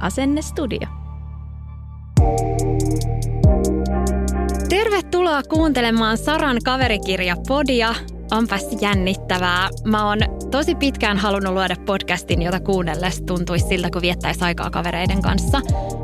[0.00, 0.88] Asennestudio.
[4.68, 7.94] Tervetuloa kuuntelemaan Saran kaverikirja-podia.
[8.30, 9.68] Onpas jännittävää.
[9.84, 10.18] Mä oon
[10.50, 15.60] tosi pitkään halunnut luoda podcastin, jota kuunnellessa tuntuisi siltä, kun viettäisi aikaa kavereiden kanssa.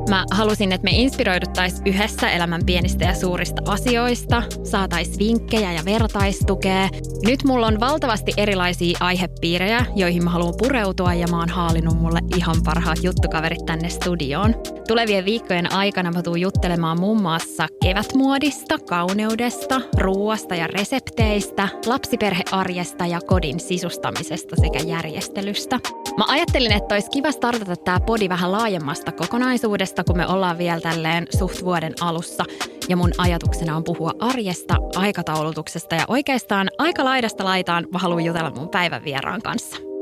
[0.08, 6.88] Mä halusin, että me inspiroiduttaisiin yhdessä elämän pienistä ja suurista asioista, saataisiin vinkkejä ja vertaistukea.
[7.26, 12.20] Nyt mulla on valtavasti erilaisia aihepiirejä, joihin mä haluan pureutua ja mä oon haalinut mulle
[12.36, 14.54] ihan parhaat juttukaverit tänne studioon.
[14.88, 21.68] Tulevien viikkojen aikana mä tuun juttelemaan muun muassa kevätmuodista, kauneudesta, ruuasta ja resepteistä,
[22.14, 25.80] lapsiperhearjesta ja kodin sisustamisesta sekä järjestelystä.
[26.18, 30.80] Mä ajattelin, että olisi kiva startata tämä podi vähän laajemmasta kokonaisuudesta, kun me ollaan vielä
[30.80, 32.44] tälleen suht vuoden alussa.
[32.88, 38.50] Ja mun ajatuksena on puhua arjesta, aikataulutuksesta ja oikeastaan aika laidasta laitaan mä haluan jutella
[38.50, 39.93] mun päivän vieraan kanssa.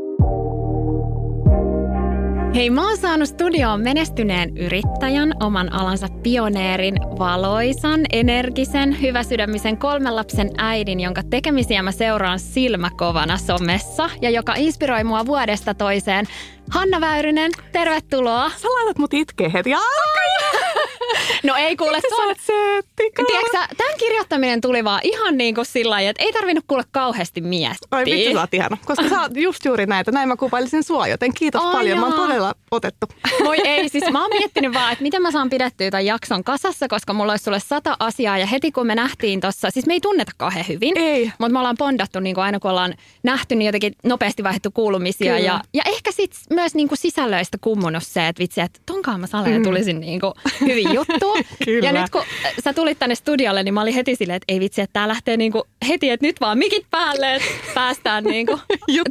[2.54, 10.50] Hei, mä oon saanut studioon menestyneen yrittäjän, oman alansa pioneerin, valoisan, energisen, hyväsydämisen kolmen lapsen
[10.58, 16.26] äidin, jonka tekemisiä mä seuraan silmäkovana somessa ja joka inspiroi mua vuodesta toiseen.
[16.72, 18.50] Hanna Väyrynen, tervetuloa.
[18.50, 19.70] Sä laitat mut itkee heti.
[21.42, 23.02] No ei kuule, oot söötti?
[23.26, 27.40] Tiedätkö, tämän kirjoittaminen tuli vaan ihan niin kuin sillä lailla, että ei tarvinnut kuule kauheasti
[27.40, 27.88] miettiä.
[27.92, 28.76] Oi vitsi, sä oot ihana.
[28.84, 30.12] Koska sä oot just juuri näitä.
[30.12, 31.98] Näin mä kuvailisin sua, joten kiitos Ai paljon.
[31.98, 33.06] Mä oon todella otettu.
[33.44, 36.88] Voi ei, siis mä oon miettinyt vaan, että miten mä saan pidettyä tämän jakson kasassa,
[36.88, 38.38] koska mulla olisi sulle sata asiaa.
[38.38, 40.98] Ja heti kun me nähtiin tossa, siis me ei tunneta kauhean hyvin.
[40.98, 41.24] Ei.
[41.38, 45.34] Mutta me ollaan bondattu niin kuin aina kun ollaan nähty, niin jotenkin nopeasti vaihdettu kuulumisia.
[45.34, 45.46] Kyllä.
[45.46, 49.26] Ja, ja ehkä sit myös niin kuin sisällöistä kummunut se, että vitsi, että tonkaan mä
[49.26, 51.38] saleen tulisin niin kuin hyvin juttuun.
[51.82, 52.22] Ja nyt kun
[52.64, 55.36] sä tulit tänne studiolle, niin mä olin heti silleen, että ei vitsi, että tää lähtee
[55.36, 58.60] niin kuin heti, että nyt vaan mikit päälle, että päästään niin kuin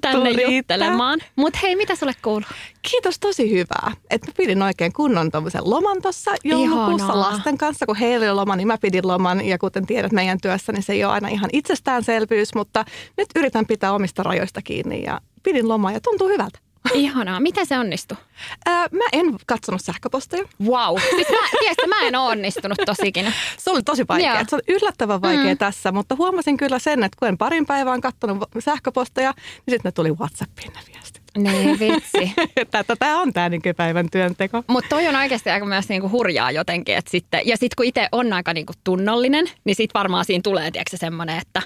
[0.01, 0.55] tänne riittää.
[0.55, 1.19] juttelemaan.
[1.35, 2.47] Mutta hei, mitä sulle kuuluu?
[2.91, 3.91] Kiitos tosi hyvää.
[4.09, 7.31] Että mä pidin oikein kunnon tommosen loman tuossa joulukuussa Ihanaa.
[7.31, 7.85] lasten kanssa.
[7.85, 9.45] Kun heillä oli loma, niin mä pidin loman.
[9.45, 12.55] Ja kuten tiedät meidän työssä, niin se ei ole aina ihan itsestäänselvyys.
[12.55, 12.85] Mutta
[13.17, 16.59] nyt yritän pitää omista rajoista kiinni ja pidin lomaa ja tuntuu hyvältä.
[16.93, 17.39] Ihanaa.
[17.39, 18.17] Miten se onnistui?
[18.65, 20.43] Ää, mä en katsonut sähköposteja.
[20.63, 20.99] Wow.
[21.09, 23.33] Siis mä, tiedätkö, mä en ole onnistunut tosikin.
[23.57, 24.33] Se oli tosi vaikea.
[24.33, 24.43] Joo.
[24.49, 25.57] Se on yllättävän vaikea mm.
[25.57, 29.91] tässä, mutta huomasin kyllä sen, että kun en parin päivään katsonut sähköposteja, niin sitten ne
[29.91, 31.21] tuli Whatsappiin ne viestit.
[31.37, 32.33] Niin vitsi.
[32.99, 34.63] Tämä on tämä nykypäivän työnteko.
[34.67, 36.95] Mutta toi on oikeasti aika myös niinku hurjaa jotenkin.
[36.95, 40.71] Et sitten, ja sitten kun itse on aika niinku tunnollinen, niin sitten varmaan siinä tulee
[40.71, 41.61] tiedätkö, semmoinen, että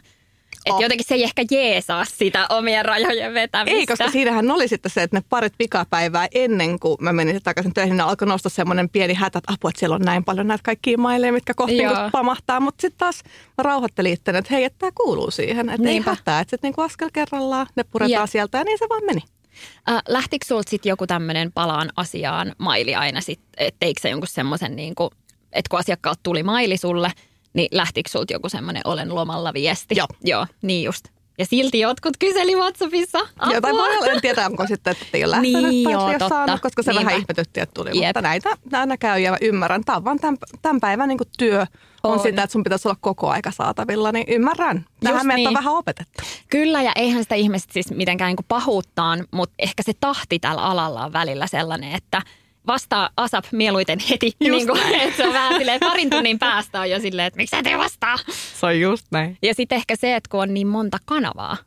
[0.65, 0.81] et Oh.
[0.81, 3.77] jotenkin se ei ehkä jeesaa sitä omien rajojen vetämistä.
[3.79, 7.73] Ei, koska siinähän oli sitten se, että ne parit pikapäivää ennen kuin mä menin takaisin
[7.73, 10.63] töihin, niin alkoi nostaa semmoinen pieni hätä, että apua, että siellä on näin paljon näitä
[10.63, 12.01] kaikkia maileja, mitkä kohta Joo.
[12.01, 12.59] niin pamahtaa.
[12.59, 13.21] Mutta sitten taas
[13.57, 15.69] mä rauhoittelin itteni, että hei, että tämä kuuluu siihen.
[15.69, 16.15] Että ei Niinpä.
[16.15, 18.29] hätää, että sitten niinku askel kerrallaan ne puretaan Jep.
[18.29, 19.21] sieltä ja niin se vaan meni.
[19.89, 24.27] Äh, lähtikö sulta sitten joku tämmöinen palaan asiaan maili aina sitten, että teikö se jonkun
[24.27, 25.09] semmoisen, niinku,
[25.53, 27.11] että kun asiakkaat tuli maili sulle,
[27.55, 29.95] niin lähtikö sulta joku semmoinen olen lomalla viesti?
[29.97, 30.07] Joo.
[30.23, 31.05] Joo, niin just.
[31.37, 33.55] Ja silti jotkut kyseli WhatsAppissa apua.
[33.55, 36.29] Jotain voi olla, en tiedä, onko sitten, että ei ole lähtenyt Niin, tai joo, totta.
[36.29, 37.05] saanut, koska se Niinpä.
[37.05, 37.89] vähän ihmetytti, että tuli.
[37.93, 38.07] Jep.
[38.07, 39.83] Mutta näitä aina käy ja mä ymmärrän.
[39.83, 41.65] Tämä on vaan tämän, tämän päivän niin työ
[42.03, 42.19] on, On.
[42.19, 44.85] sitä, että sun pitäisi olla koko aika saatavilla, niin ymmärrän.
[45.03, 45.47] Tähän meitä niin.
[45.47, 46.23] on vähän opetettu.
[46.49, 51.05] Kyllä, ja eihän sitä ihmiset siis mitenkään niin pahuuttaan, mutta ehkä se tahti tällä alalla
[51.05, 52.21] on välillä sellainen, että
[52.67, 54.31] vastaa ASAP mieluiten heti.
[54.39, 57.55] Niin kuin, että se on vähän silleen, parin tunnin päästä on jo silleen, että miksi
[57.63, 58.17] tee vastaa.
[58.59, 59.37] Se on just näin.
[59.41, 61.57] Ja sitten ehkä se, että kun on niin monta kanavaa,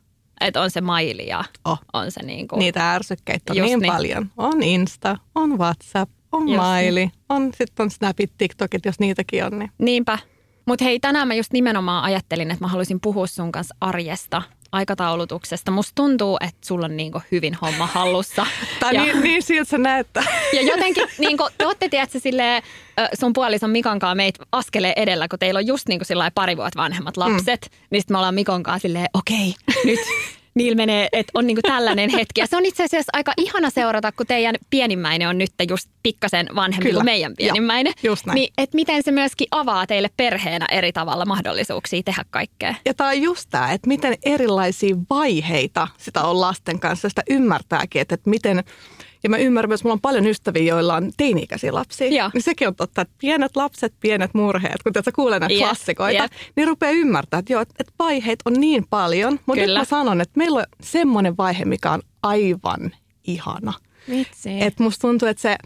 [0.41, 1.79] että on se maili ja Oh.
[1.93, 3.93] on se niin kuin, Niitä ärsykkeitä on Just niin, niin.
[3.93, 4.29] paljon.
[4.37, 9.59] On Insta, on WhatsApp, on Just maili, on sitten on Snapit, TikTokit, jos niitäkin on.
[9.59, 9.71] Niin.
[9.77, 10.17] Niinpä.
[10.65, 15.71] Mutta hei, tänään mä just nimenomaan ajattelin, että mä haluaisin puhua sun kanssa arjesta, aikataulutuksesta.
[15.71, 18.45] Musta tuntuu, että sulla on niinku hyvin homma hallussa.
[18.79, 20.23] Tai ja, niin, niin siltä se näyttää.
[20.55, 22.63] ja jotenkin, niinku, te olette tiedätkö, silleen,
[23.19, 26.79] sun puolison Mikon kanssa meitä askelee edellä, kun teillä on just niinku sillai pari vuotta
[26.79, 27.61] vanhemmat lapset.
[27.71, 27.77] Mm.
[27.91, 29.53] Niin sitten me ollaan Mikon kanssa silleen, okei,
[29.85, 29.99] nyt
[30.55, 32.41] niillä menee, että on niinku tällainen hetki.
[32.41, 36.47] Ja se on itse asiassa aika ihana seurata, kun teidän pienimmäinen on nyt just pikkasen
[36.55, 36.97] vanhempi Kyllä.
[36.97, 37.93] kuin meidän pienimmäinen.
[38.03, 38.35] Joo, just näin.
[38.35, 42.75] Niin, että miten se myöskin avaa teille perheenä eri tavalla mahdollisuuksia tehdä kaikkea.
[42.85, 47.09] Ja tämä on just tämä, että miten erilaisia vaiheita sitä on lasten kanssa.
[47.09, 48.63] Sitä ymmärtääkin, että, että miten...
[49.23, 52.07] Ja mä ymmärrän myös, mulla on paljon ystäviä, joilla on teini-ikäisiä lapsia.
[52.07, 52.29] Joo.
[52.33, 56.23] Niin sekin on totta, että pienet lapset, pienet murheet, kun sä kuulee näitä Jep, klassikoita,
[56.23, 56.31] jep.
[56.55, 59.39] niin rupeaa ymmärtää, että joo, että että vaiheita on niin paljon.
[59.45, 62.91] Mutta nyt mä sanon, että meillä on semmoinen vaihe, mikä on aivan
[63.23, 63.73] ihana.
[64.09, 64.61] Vitsi.
[64.61, 65.57] Et musta tuntuu, että se,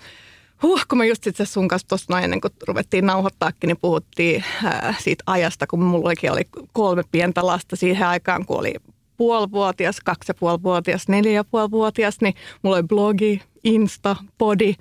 [0.64, 4.44] huh, kun me just itse sun kanssa tuossa noin ennen kuin ruvettiin nauhoittaakin, niin puhuttiin
[4.66, 8.74] äh, siitä ajasta, kun mullakin oli kolme pientä lasta siihen aikaan, kun oli
[9.18, 14.76] puolivuotias, kaksi ja puolivuotias, neljä ja puolivuotias, niin mulla oli blogi, Insta, podi.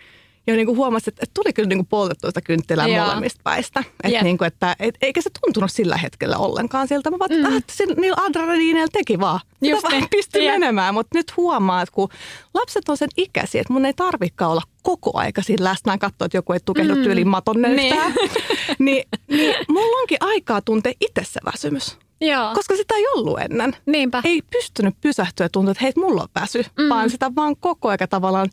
[0.46, 3.06] Ja niin kuin huomasin, että, että tuli kyllä niin kuin poltettua sitä kynttilää Joo.
[3.06, 3.80] molemmista päistä.
[3.80, 4.22] Että Jep.
[4.22, 7.10] niin kuin, että, et, eikä se tuntunut sillä hetkellä ollenkaan siltä.
[7.10, 7.56] Mä vaan, mm.
[7.56, 9.40] että sillä- niillä adrenaliineilla teki vaan.
[9.60, 10.08] Just vaan niin.
[10.10, 10.54] pystyi Jep.
[10.54, 10.94] menemään.
[10.94, 12.08] Mutta nyt huomaa, että kun
[12.54, 16.38] lapset on sen ikäisiä, että mun ei tarvikaan olla koko aika siinä läsnä katsoa, että
[16.38, 17.02] joku ei tukehdu mm.
[17.02, 18.12] tyyliin maton nöyhtää.
[18.78, 21.98] niin, niin mulla onkin aikaa tuntea itse se väsymys.
[22.22, 22.54] Joo.
[22.54, 23.76] Koska sitä ei ollut ennen.
[23.86, 24.22] Niinpä.
[24.24, 26.64] Ei pystynyt pysähtyä ja tuntua, että hei, mulla on väsy.
[26.78, 26.88] Mm.
[26.88, 28.48] Vaan sitä vaan koko aika tavallaan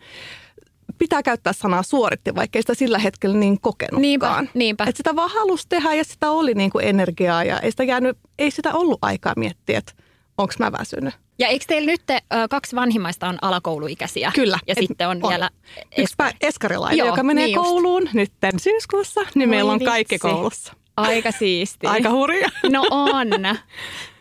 [0.97, 4.01] pitää käyttää sanaa suoritti, vaikka ei sitä sillä hetkellä niin kokenutkaan.
[4.01, 4.83] Niinpä, niinpä.
[4.87, 8.17] Et sitä vaan halusi tehdä ja sitä oli niin kuin energiaa ja ei sitä, jäänyt,
[8.39, 9.91] ei sitä ollut aikaa miettiä, että
[10.37, 11.13] onko mä väsynyt.
[11.39, 12.15] Ja eikö teillä nyt ö,
[12.49, 14.31] kaksi vanhimmaista on alakouluikäisiä?
[14.35, 14.59] Kyllä.
[14.67, 15.29] Ja Et sitten on, on.
[15.29, 15.49] vielä
[15.97, 17.67] Yksi pä- eskarilainen, Joo, joka menee niin just.
[17.69, 20.27] kouluun nyt syyskuussa, niin Voi meillä on kaikki vitsi.
[20.27, 20.73] koulussa.
[21.07, 21.87] Aika siisti.
[21.87, 22.49] Aika hurja.
[22.69, 23.27] No on.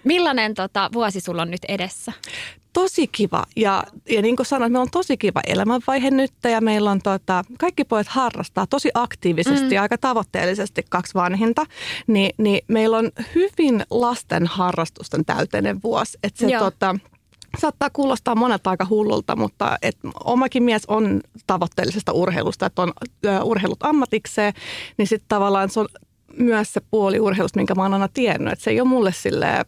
[0.04, 2.12] Millainen tota, vuosi sulla on nyt edessä?
[2.72, 3.44] Tosi kiva.
[3.56, 7.44] Ja, ja niin kuin sanoin, meillä on tosi kiva elämänvaihe nyt ja meillä on tota,
[7.58, 11.66] kaikki pojat harrastaa tosi aktiivisesti ja aika tavoitteellisesti kaksi vanhinta.
[12.06, 16.18] Ni, niin meillä on hyvin lasten harrastusten täyteinen vuosi.
[16.22, 16.60] Että se Joo.
[16.60, 16.96] tota,
[17.58, 22.92] saattaa kuulostaa monelta aika hullulta, mutta et omakin mies on tavoitteellisesta urheilusta, että on
[23.44, 24.52] urheilut ammatikseen,
[24.96, 25.88] niin sitten tavallaan se on
[26.38, 29.64] myös se puoli urheilusta, minkä mä oon aina tiennyt, että se ei ole mulle silleen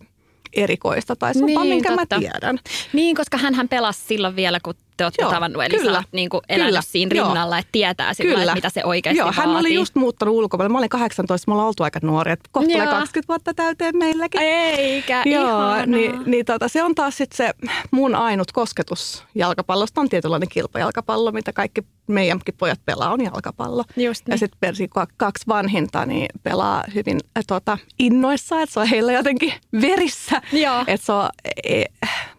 [0.53, 2.17] erikoista tai se on vaan Niin, minkä totta.
[2.17, 2.59] mä tiedän.
[2.93, 5.63] Niin, koska hän pelasi silloin vielä, kun te olette Joo, tavannut.
[5.63, 8.71] Eli kyllä, sä oot niin kuin elänyt kyllä, siinä rinnalla, että tietää sillä, että mitä
[8.71, 9.61] se oikeasti Joo, hän vaatii.
[9.61, 10.73] oli just muuttanut ulkomaille.
[10.73, 12.33] Mä olin 18, me ollaan oltu aika nuoria.
[12.33, 12.95] että Kohta tulee Joo.
[12.95, 14.41] 20 vuotta täyteen meilläkin.
[14.43, 15.87] Eikä, Joo, ihanaa.
[15.87, 17.51] niin, niin tota, se on taas sit se
[17.91, 23.85] mun ainut kosketus jalkapallosta on tietynlainen kilpajalkapallo, mitä kaikki meidänkin pojat pelaa, on jalkapallo.
[23.97, 24.39] Just Ja niin.
[24.39, 29.53] sitten persi kaksi vanhinta niin pelaa hyvin äh, tota, innoissa, että se on heillä jotenkin
[29.83, 30.43] verissä.
[30.53, 30.85] Joo.
[30.87, 31.29] Et se on,
[31.65, 31.85] e,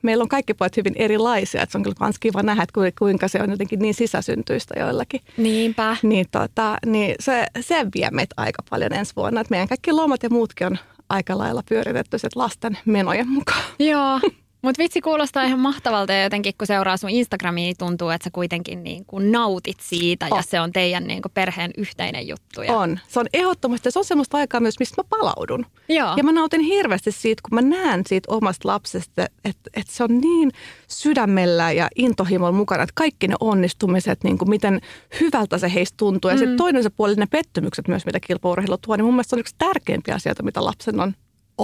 [0.01, 3.27] meillä on kaikki pojat hyvin erilaisia, että se on kyllä kans kiva nähdä, että kuinka-
[3.27, 5.21] se on jotenkin niin sisäsyntyistä joillakin.
[5.37, 5.97] Niinpä.
[6.03, 9.41] Niin, tota, niin se, se vie meitä aika paljon ensi vuonna.
[9.41, 10.77] Että meidän kaikki lomat ja muutkin on
[11.09, 13.63] aika lailla pyöritetty lasten menojen mukaan.
[13.79, 14.19] Joo.
[14.61, 18.29] Mutta vitsi kuulostaa ihan mahtavalta ja jotenkin kun seuraa sun Instagramia, niin tuntuu, että sä
[18.33, 20.43] kuitenkin niin kuin nautit siitä ja On.
[20.43, 22.61] se on teidän niin kuin perheen yhteinen juttu.
[22.61, 22.77] Ja...
[22.77, 22.99] On.
[23.07, 25.65] Se on ehdottomasti, se on semmoista aikaa myös, mistä mä palaudun.
[25.89, 26.13] Joo.
[26.17, 30.17] Ja mä nautin hirveästi siitä, kun mä näen siitä omasta lapsesta, että, että se on
[30.21, 30.51] niin
[30.87, 34.81] sydämellä ja intohimolla mukana, että kaikki ne onnistumiset, niin kuin miten
[35.21, 36.29] hyvältä se heistä tuntuu.
[36.31, 36.39] Ja Mm.
[36.39, 39.39] sitten toinen se puoli, ne pettymykset myös, mitä kilpaurheilu tuo, niin mun mielestä se on
[39.39, 41.13] yksi tärkeimpiä asioita, mitä lapsen on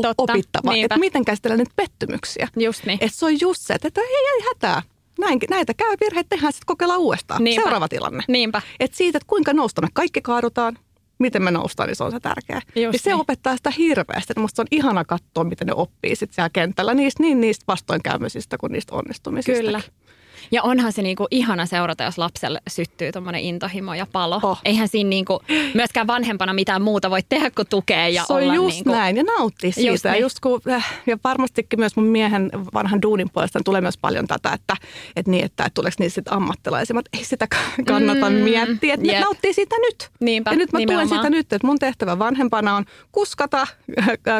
[0.01, 0.71] Totta, opittava.
[0.71, 0.85] niinpä.
[0.95, 2.47] Että miten käsitellä niitä pettymyksiä.
[2.57, 2.97] Just niin.
[3.01, 4.81] Että se on just se, että ei, ei hätää.
[5.19, 7.43] Näin, näitä käy virheitä, tehdään sitten kokeillaan uudestaan.
[7.43, 7.61] Niinpä.
[7.61, 8.23] Seuraava tilanne.
[8.27, 8.61] Niinpä.
[8.79, 10.77] Et siitä, että kuinka nousta, me kaikki kaadutaan,
[11.19, 12.61] miten me noustaan, niin se on se tärkeä.
[12.75, 13.19] Just se niin.
[13.19, 14.33] opettaa sitä hirveästi.
[14.37, 18.57] Musta se on ihana katsoa, miten ne oppii sit siellä kentällä niistä, niin niistä vastoinkäymisistä
[18.57, 19.61] kuin niistä onnistumisista.
[19.61, 19.81] Kyllä.
[20.51, 24.39] Ja onhan se niinku ihana seurata, jos lapselle syttyy tuommoinen intohimo ja palo.
[24.43, 24.59] Oh.
[24.65, 25.39] Eihän siinä niinku
[25.73, 28.91] myöskään vanhempana mitään muuta voi tehdä kuin tukea ja se on olla just niinku...
[28.91, 29.91] näin ja nauttii siitä.
[29.91, 30.21] Just niin.
[30.21, 34.53] just kun, äh, ja varmastikin myös mun miehen vanhan duunin puolesta tulee myös paljon tätä,
[34.53, 34.75] että,
[35.15, 36.93] että, niin, että, että tuleeko niistä sit ammattilaisia.
[36.93, 37.47] Mutta ei sitä
[37.87, 39.19] kannata Mm, miettiä, että jep.
[39.23, 40.09] nauttii siitä nyt.
[40.19, 41.19] Niinpä, ja nyt mä tuen nimenomaan.
[41.19, 43.67] sitä nyt, että mun tehtävä vanhempana on kuskata,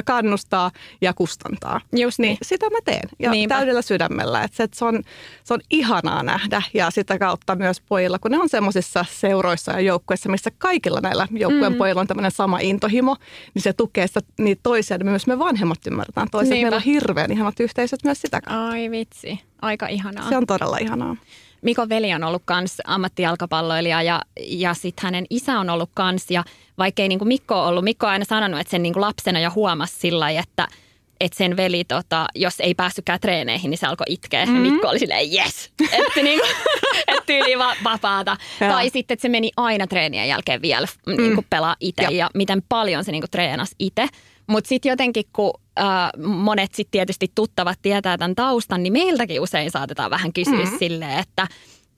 [0.06, 1.82] kannustaa ja kustantaa.
[1.96, 2.28] Just niin.
[2.30, 2.38] niin.
[2.42, 3.56] Sitä mä teen ja Niinpä.
[3.56, 4.44] täydellä sydämellä.
[4.44, 5.04] Että se, että se, on,
[5.44, 9.80] se on ihanaa nähdä ja sitä kautta myös pojilla, kun ne on semmoisissa seuroissa ja
[9.80, 11.78] joukkueissa, missä kaikilla näillä joukkueen mm.
[11.78, 13.16] pojilla on tämmöinen sama intohimo,
[13.54, 16.54] niin se tukee sitä, niitä toisia, niin myös me vanhemmat ymmärretään toisia.
[16.54, 16.66] Niinpä.
[16.66, 18.70] Meillä on hirveän ihanat yhteisöt myös sitä kautta.
[18.70, 20.30] Ai vitsi, aika ihanaa.
[20.30, 21.16] Se on todella ihanaa.
[21.62, 26.32] Mikon veli on ollut kans ammattijalkapalloilija ja, ja sitten hänen isä on ollut kans.
[26.32, 26.44] Ja
[26.78, 29.40] vaikkei niin kuin Mikko on ollut, Mikko on aina sanonut, että sen niin kuin lapsena
[29.40, 30.68] jo huomasi sillä että–
[31.20, 34.46] että sen veli, tota, jos ei päässytkään treeneihin, niin se alkoi itkeä.
[34.46, 34.66] Mm-hmm.
[34.66, 36.48] Ja Mikko oli silleen, yes, että niinku,
[37.08, 38.38] et tyyli va- vapaata.
[38.60, 38.70] Ja.
[38.70, 41.18] Tai sitten, että se meni aina treenien jälkeen vielä mm.
[41.18, 42.12] niinku pelaa itse ja.
[42.12, 44.08] ja miten paljon se niinku treenasi itse.
[44.48, 45.86] Mutta sitten jotenkin, kun äh,
[46.24, 50.78] monet sitten tietysti tuttavat tietää tämän taustan, niin meiltäkin usein saatetaan vähän kysyä mm-hmm.
[50.80, 51.48] silleen, että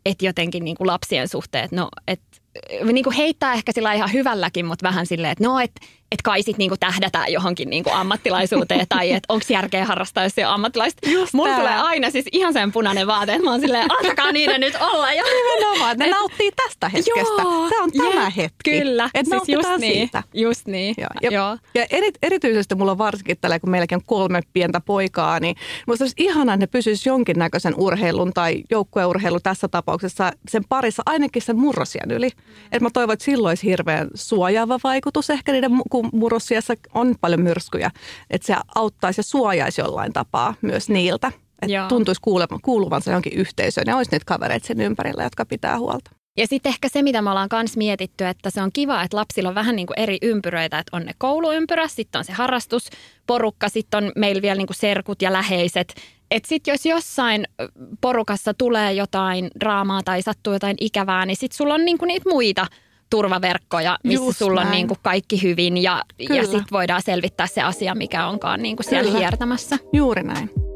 [0.06, 2.38] et jotenkin niinku lapsien suhteet, no että
[2.84, 6.44] niin kuin heittää ehkä sillä ihan hyvälläkin, mutta vähän silleen, että no, että et kai
[6.44, 11.10] sit niinku tähdätään johonkin niinku ammattilaisuuteen tai että onko järkeä harrastaa, jos se on ammattilaista.
[11.10, 14.62] Just Mulla tulee aina siis ihan sen punainen vaate, että mä oon silleen, antakaa niiden
[14.62, 15.14] nyt olla.
[15.14, 17.42] Ja, Nimenomaan, ne et, nauttii tästä hetkestä.
[17.42, 18.80] Joo, Tämä on tämä yeah, hetki.
[18.80, 20.24] Kyllä, että siis just niin, siitä.
[20.34, 20.96] just niin.
[20.98, 21.10] Joo.
[21.22, 21.58] Ja, joo.
[21.76, 25.56] ja eri, erityisesti mulla on varsinkin tällä, kun meilläkin on kolme pientä poikaa, niin
[25.88, 31.42] musta olisi ihanaa, että ne pysyisi jonkinnäköisen urheilun tai joukkueurheilun tässä tapauksessa sen parissa ainakin
[31.42, 32.30] sen murrosien yli.
[32.30, 32.54] Mm.
[32.72, 37.42] Et mä toivon, että silloin olisi hirveän suojaava vaikutus ehkä niiden, kun murrosiassa on paljon
[37.42, 37.92] myrskyjä,
[38.30, 41.32] että se auttaisi ja suojaisi jollain tapaa myös niiltä.
[41.62, 42.22] Että tuntuisi
[42.62, 46.12] kuuluvansa johonkin yhteisöön ja olisi niitä kavereita sen ympärillä, jotka pitää huolta.
[46.38, 49.50] Ja sitten ehkä se, mitä me ollaan myös mietitty, että se on kiva, että lapsilla
[49.50, 54.04] on vähän niin kuin eri ympyröitä, että on ne kouluympyrä, sitten on se harrastusporukka, sitten
[54.04, 55.94] on meillä vielä niin kuin serkut ja läheiset.
[56.32, 57.48] Että sitten jos jossain
[58.02, 62.30] porukassa tulee jotain draamaa tai sattuu jotain ikävää, niin sitten sulla on niin kuin niitä
[62.30, 62.68] muita
[63.10, 64.68] turvaverkkoja, missä Just sulla näin.
[64.68, 68.76] on niin kuin kaikki hyvin ja, ja sitten voidaan selvittää se asia, mikä onkaan niin
[68.76, 69.20] kuin siellä Kyllä.
[69.20, 69.78] hiertämässä.
[69.94, 70.69] Juuri näin.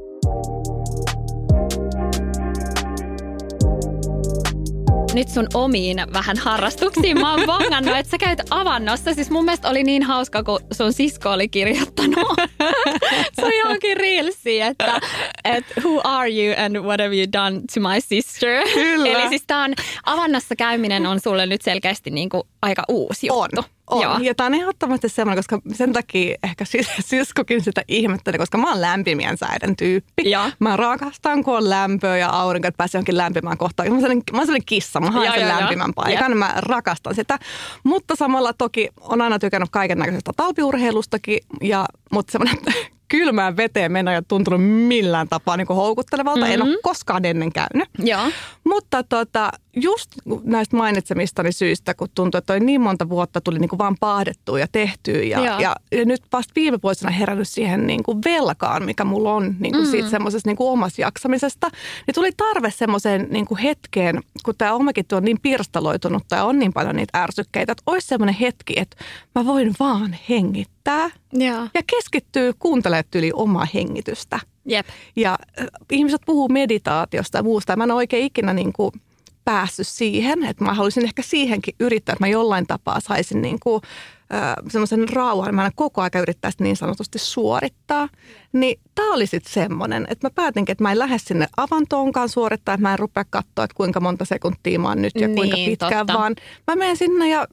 [5.13, 7.19] Nyt sun omiin vähän harrastuksiin.
[7.19, 9.13] Mä oon vangannut, että sä käyt avannossa.
[9.13, 12.27] Siis mun mielestä oli niin hauska, kun sun sisko oli kirjoittanut.
[13.35, 15.01] se on johonkin reelsi, että,
[15.43, 18.63] että who are you and what have you done to my sister?
[18.73, 19.09] Kyllä.
[19.09, 19.73] Eli siis tää on,
[20.05, 23.61] avannossa käyminen on sulle nyt selkeästi niin kuin aika uusi juttu.
[23.61, 23.63] On.
[23.89, 24.01] On.
[24.01, 24.17] Joo.
[24.17, 28.71] Ja tämä on ehdottomasti semmoinen, koska sen takia ehkä sis- siskokin sitä ihmetteli, koska mä
[28.71, 30.29] oon lämpimien säiden tyyppi.
[30.29, 30.51] Ja.
[30.59, 33.89] Mä rakastan, kun on lämpöä ja aurinko, että pääsee johonkin lämpimään kohtaan.
[33.89, 35.93] Mä oon sellainen, mä oon sellainen kissa, mä haen sen lämpimän ja.
[35.95, 36.35] paikan, ja.
[36.35, 37.39] mä rakastan sitä.
[37.83, 42.57] Mutta samalla toki on aina tykännyt kaiken näköisestä talpiurheilustakin, ja, mutta semmoinen
[43.07, 46.39] kylmään veteen mennä ja tuntunut millään tapaa niin houkuttelevalta.
[46.39, 46.53] Mm-hmm.
[46.53, 47.89] En ole koskaan ennen käynyt.
[47.99, 48.21] Joo.
[48.73, 50.11] Mutta tota, just
[50.43, 54.67] näistä mainitsemistani syistä, kun tuntuu, että niin monta vuotta tuli niin kuin vaan paahdettua ja
[54.71, 55.23] tehtyä.
[55.23, 59.55] Ja, ja, ja, nyt vasta viime vuosina herännyt siihen niin kuin velkaan, mikä mulla on
[59.59, 59.91] niin kuin mm.
[59.91, 61.69] siitä semmoisesta niin omasta jaksamisesta.
[62.07, 66.59] Niin tuli tarve semmoiseen niin kuin hetkeen, kun tämä omakin on niin pirstaloitunut tai on
[66.59, 68.97] niin paljon niitä ärsykkeitä, että olisi semmoinen hetki, että
[69.35, 71.09] mä voin vaan hengittää.
[71.33, 74.39] Ja, ja keskittyy kuuntelemaan yli omaa hengitystä.
[74.65, 74.87] Jep.
[75.15, 77.75] Ja äh, ihmiset puhuu meditaatiosta ja muusta.
[77.75, 78.91] Mä en ole oikein ikinä niin kuin
[79.45, 83.81] päässyt siihen, että mä haluaisin ehkä siihenkin yrittää, että mä jollain tapaa saisin niin kuin,
[84.33, 85.55] äh, semmoisen rauhan.
[85.55, 88.09] Mä koko ajan yrittää sitä niin sanotusti suorittaa.
[88.53, 92.75] Niin tämä oli sitten semmoinen, että mä päätinkin, että mä en lähde sinne avantoonkaan suorittaa,
[92.75, 95.69] että mä en rupea katsoa, että kuinka monta sekuntia mä oon nyt ja kuinka niin,
[95.69, 96.19] pitkään, totta.
[96.19, 96.35] vaan
[96.67, 97.47] mä menen sinne ja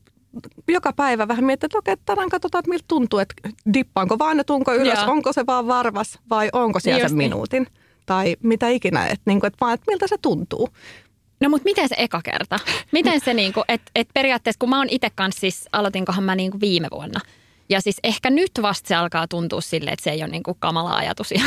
[0.69, 3.35] joka päivä vähän miettiä, että okei, tänään katsotaan, että miltä tuntuu, että
[3.75, 5.11] dippaanko vaan ne tunko ylös, Joo.
[5.11, 7.31] onko se vaan varvas vai onko siellä Just se niin.
[7.31, 7.63] minuutin.
[7.63, 7.81] Niin.
[8.07, 10.69] Tai mitä ikinä, että, niin kuin, että vaan, että miltä se tuntuu.
[11.41, 12.59] No mutta miten se eka kerta?
[12.93, 16.61] Miten se niinku, että et periaatteessa kun mä oon itse kanssa siis, aloitinkohan mä niinku
[16.61, 17.21] viime vuonna.
[17.69, 20.95] Ja siis ehkä nyt vasta se alkaa tuntua silleen, että se ei ole niinku kamala
[20.95, 21.31] ajatus.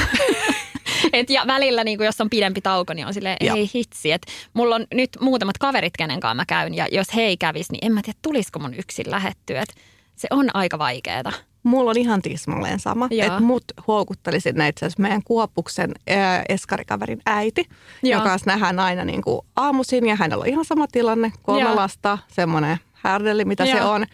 [1.13, 4.11] Et ja välillä, niin kuin jos on pidempi tauko, niin on silleen, ei hitsi.
[4.11, 4.21] Et
[4.53, 7.85] mulla on nyt muutamat kaverit, kenen kanssa mä käyn, ja jos he ei kävisi, niin
[7.85, 9.61] en mä tiedä, tulisiko mun yksin lähettyä.
[9.61, 9.75] Et
[10.15, 11.31] se on aika vaikeeta.
[11.63, 13.07] Mulla on ihan tismalleen sama.
[13.11, 17.65] Että mut huokutteli sinne itse asiassa meidän Kuopuksen ää, eskarikaverin äiti,
[18.03, 18.19] Joo.
[18.19, 21.75] joka nähdään aina niin kuin aamuisin ja hänellä on ihan sama tilanne, kolme Joo.
[21.75, 23.77] lasta, semmoinen härdelli, mitä Joo.
[23.77, 24.05] se on.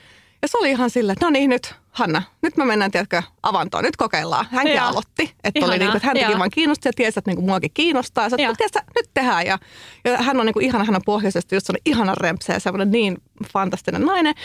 [0.42, 3.84] Ja se oli ihan silleen, että no niin nyt Hanna, nyt me mennään, tiedätkö, avantoon,
[3.84, 4.46] nyt kokeillaan.
[4.52, 4.88] Hänkin ja.
[4.88, 7.72] aloitti, että, oli niin kuin, että häntäkin vaan kiinnosti ja tiesi, että niin kuin muakin
[7.74, 8.24] kiinnostaa.
[8.24, 9.46] Ja sanoin, että nyt tehdään.
[9.46, 9.60] Ja,
[10.04, 12.92] ja hän on niin kuin ihana, hän on pohjoisesti just sellainen ihana rempsä ja semmoinen
[12.92, 13.18] niin
[13.54, 14.36] fantastinen nainen.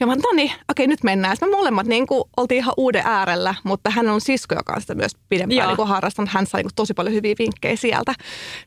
[0.00, 1.36] Ja mä no niin, okei nyt mennään.
[1.36, 4.80] Sitten me molemmat niin kuin, oltiin ihan uuden äärellä, mutta hän on sisko, joka on
[4.80, 6.30] sitä myös pidempään niin kuin harrastanut.
[6.30, 8.14] Hän sai niin kuin, tosi paljon hyviä vinkkejä sieltä.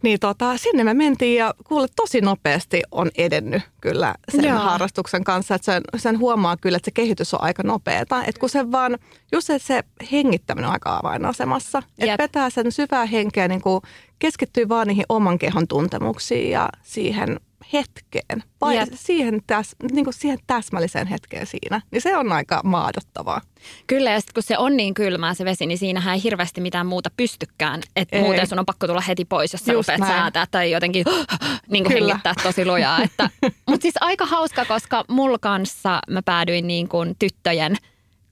[0.01, 4.59] Niin tota, sinne me mentiin ja kuule tosi nopeasti on edennyt kyllä sen Joo.
[4.59, 5.55] harrastuksen kanssa.
[5.55, 8.23] Että sen, sen huomaa kyllä, että se kehitys on aika nopeata.
[8.23, 8.97] Että kun se vaan,
[9.31, 11.83] just se, se hengittäminen on aika avainasemassa.
[11.99, 13.81] Että vetää sen syvää henkeä, niin kuin
[14.19, 17.39] keskittyy vaan niihin oman kehon tuntemuksiin ja siihen
[17.73, 18.89] hetkeen, vai Jep.
[18.95, 23.41] siihen, täs, niin kuin siihen täsmälliseen hetkeen siinä, niin se on aika maadottavaa.
[23.87, 26.85] Kyllä, ja sitten kun se on niin kylmää se vesi, niin siinähän ei hirveästi mitään
[26.85, 27.81] muuta pystykään.
[27.95, 30.13] Että muuten sun on pakko tulla heti pois, jos sä Just rupeat näin.
[30.13, 31.05] säätää tai jotenkin
[31.71, 33.03] niin kuin hengittää tosi lujaa.
[33.03, 33.29] Että,
[33.69, 37.77] mutta siis aika hauska, koska mulla kanssa mä päädyin niin kuin tyttöjen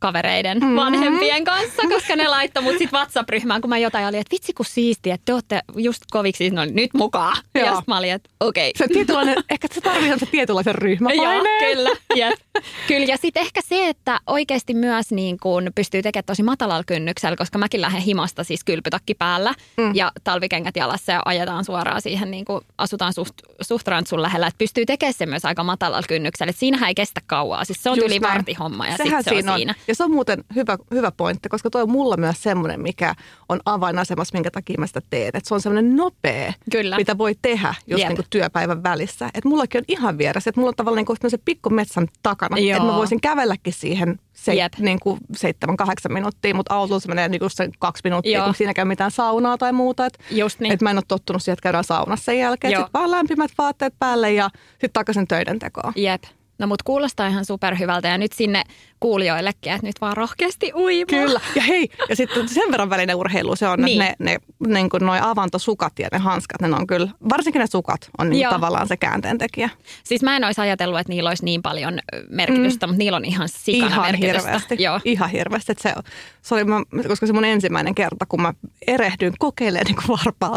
[0.02, 0.76] kavereiden Mm-hmm.
[0.76, 4.66] vanhempien kanssa, koska ne laittoi mut sit WhatsApp-ryhmään, kun mä jotain olin, että vitsi kun
[4.66, 7.38] siistiä, että te olette just koviksi, no nyt mukaan.
[7.56, 7.66] Joo.
[7.66, 8.72] Ja sit mä olin, että okei.
[8.76, 11.76] Se tietynlainen, ehkä se tarvitsee se tietynlaisen Joo, ryhmäpaineen.
[11.76, 11.90] kyllä.
[12.16, 12.40] Jep.
[12.88, 13.06] kyllä.
[13.06, 17.58] Ja sitten ehkä se, että oikeasti myös niin kuin pystyy tekemään tosi matalalla kynnyksellä, koska
[17.58, 19.96] mäkin lähden himasta siis kylpytakki päällä mm.
[19.96, 24.48] ja talvikengät jalassa ja ajetaan suoraan siihen, niin kuin asutaan suht, suht rantsun lähellä.
[24.48, 26.50] Että pystyy tekemään se myös aika matalalla kynnyksellä.
[26.50, 27.66] Että siinähän ei kestä kauaa.
[27.66, 29.76] Siis se on Just yli vartihomma ja sitten se siinä on siinä.
[29.92, 33.16] Ja se on muuten hyvä, hyvä pointti, koska tuo on mulla myös semmoinen, mikä
[33.50, 35.28] on avainasemassa, minkä takia mä sitä teen.
[35.28, 36.98] Että se on semmoinen nopea, Kyllä.
[36.98, 38.10] mitä voi tehdä just Jep.
[38.10, 39.26] niin kuin työpäivän välissä.
[39.26, 42.58] Että mullakin on ihan vieressä, että mulla on tavallaan niin kuin se pikku metsän takana.
[42.58, 42.78] Joo.
[42.78, 44.74] Että mä voisin kävelläkin siihen se, Jep.
[44.80, 48.46] niin kuin seitsemän, kahdeksan minuuttia, mutta autolla se menee niin kuin se kaksi minuuttia, Joo.
[48.46, 50.06] kun siinä käy mitään saunaa tai muuta.
[50.06, 50.74] Että Just niin.
[50.74, 52.72] et mä en ole tottunut siihen, että käydään saunassa sen jälkeen.
[52.72, 55.94] Sitten vaan lämpimät vaatteet päälle ja sitten takaisin töiden tekoon.
[55.96, 56.24] Jep.
[56.62, 58.64] No mut kuulostaa ihan superhyvältä ja nyt sinne
[59.00, 61.26] kuulijoillekin, että nyt vaan rohkeasti uimaan.
[61.26, 61.40] Kyllä.
[61.56, 64.02] Ja hei, ja sitten sen verran välinen urheilu se on, Niin.
[64.02, 67.68] että ne, ne niin kuin noi avantosukat ja ne hanskat, ne on kyllä, varsinkin ne
[67.68, 69.70] sukat on niin tavallaan se käänteentekijä.
[70.04, 72.00] Siis mä en olisi ajatellut, että niillä olisi niin paljon
[72.30, 72.90] merkitystä, mm.
[72.92, 74.38] mutta niillä on ihan sikana Ihan merkitystä.
[74.42, 74.76] hirveästi.
[74.84, 75.00] Joo.
[75.06, 75.72] Ihan hirveästi.
[75.72, 75.96] Että Se,
[76.42, 78.54] se oli, mä, koska se mun ensimmäinen kerta, kun mä
[78.88, 79.96] erehdyin kokeilemaan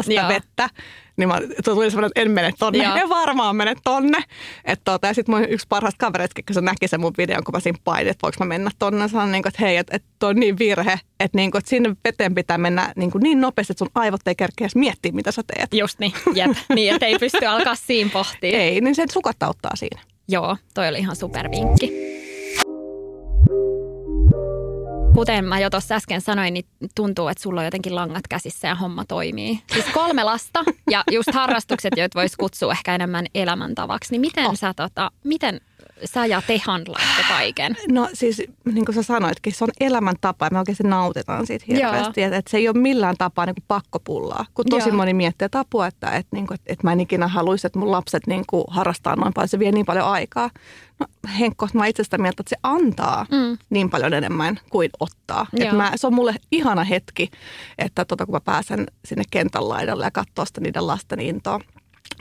[0.06, 0.28] niin Joo.
[0.28, 0.68] vettä,
[1.16, 2.85] niin mä, tuli semmoinen, että en mene tonne.
[2.85, 2.97] Joo.
[2.97, 4.18] En varmaan mene tonne.
[4.64, 7.52] Et tota, ja sitten mun yksi parhaista kavereista, kun se näki sen mun videon, kun
[7.52, 9.09] mä siinä painin, että voiko mä mennä tonne.
[9.09, 11.68] Sanoin, niin kuin, että hei, että, että toi on niin virhe, että, niin kuin, että
[11.68, 15.12] sinne veteen pitää mennä niin, kuin niin nopeasti, että sun aivot ei kerkeä edes miettiä,
[15.12, 15.75] mitä sä teet.
[15.75, 16.50] Just niin, jep.
[16.75, 18.59] niin, että ei pysty alkaa siinä pohtia.
[18.59, 20.00] Ei, niin sen sukat auttaa siinä.
[20.28, 22.13] Joo, toi oli ihan supervinkki.
[25.14, 28.75] Kuten mä jo tuossa äsken sanoin, niin tuntuu, että sulla on jotenkin langat käsissä ja
[28.75, 29.59] homma toimii.
[29.73, 34.12] Siis kolme lasta ja just harrastukset, joita voisi kutsua ehkä enemmän elämäntavaksi.
[34.12, 34.54] Niin miten, oh.
[34.54, 35.61] sä, tota, miten
[36.04, 37.76] sä ja te handlaatte kaiken?
[37.92, 38.42] No siis,
[38.73, 42.23] niin kuin sä sanoitkin, se on elämäntapa ja me oikeasti nautitaan siitä hirveästi.
[42.23, 44.46] Että et se ei ole millään tapaa niin kuin pakkopullaa.
[44.54, 44.96] Kun tosi Joo.
[44.96, 47.79] moni miettii, että apua, että et, niin kuin, et, et mä en ikinä haluaisi, että
[47.79, 50.50] mun lapset niin kuin, harrastaa noin paljon, se vie niin paljon aikaa.
[51.00, 51.07] No
[51.38, 53.59] Henkko, mä itse sitä mieltä, että se antaa mm.
[53.70, 55.46] niin paljon enemmän kuin ottaa.
[55.57, 55.74] Et Joo.
[55.74, 57.31] mä, se on mulle ihana hetki,
[57.79, 61.61] että tota, kun mä pääsen sinne kentän laidalle ja katsoa sitä niiden lasten intoa.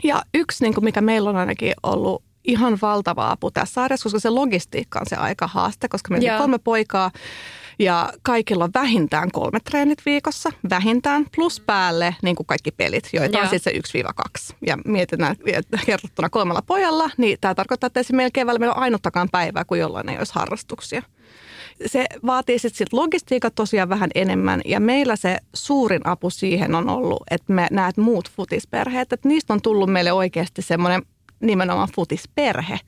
[0.04, 4.20] Ja yksi, niin kuin mikä meillä on ainakin ollut ihan valtava apu tässä sarjassa, koska
[4.20, 7.10] se logistiikka on se aika haaste, koska meillä on kolme poikaa
[7.78, 13.36] ja kaikilla on vähintään kolme treenit viikossa, vähintään, plus päälle niin kuin kaikki pelit, joita
[13.36, 13.42] Joo.
[13.42, 13.72] on siis se
[14.52, 14.56] 1-2.
[14.66, 19.28] Ja mietitään että kerrottuna kolmella pojalla, niin tämä tarkoittaa, että esimerkiksi keväällä meillä on ainuttakaan
[19.32, 21.02] päivää, kun jollain ei olisi harrastuksia.
[21.86, 26.88] Se vaatii sitten sit logistiikat tosiaan vähän enemmän ja meillä se suurin apu siihen on
[26.88, 31.02] ollut, että me näet muut futisperheet, että niistä on tullut meille oikeasti semmoinen
[31.46, 32.80] nimenomaan futisperhe.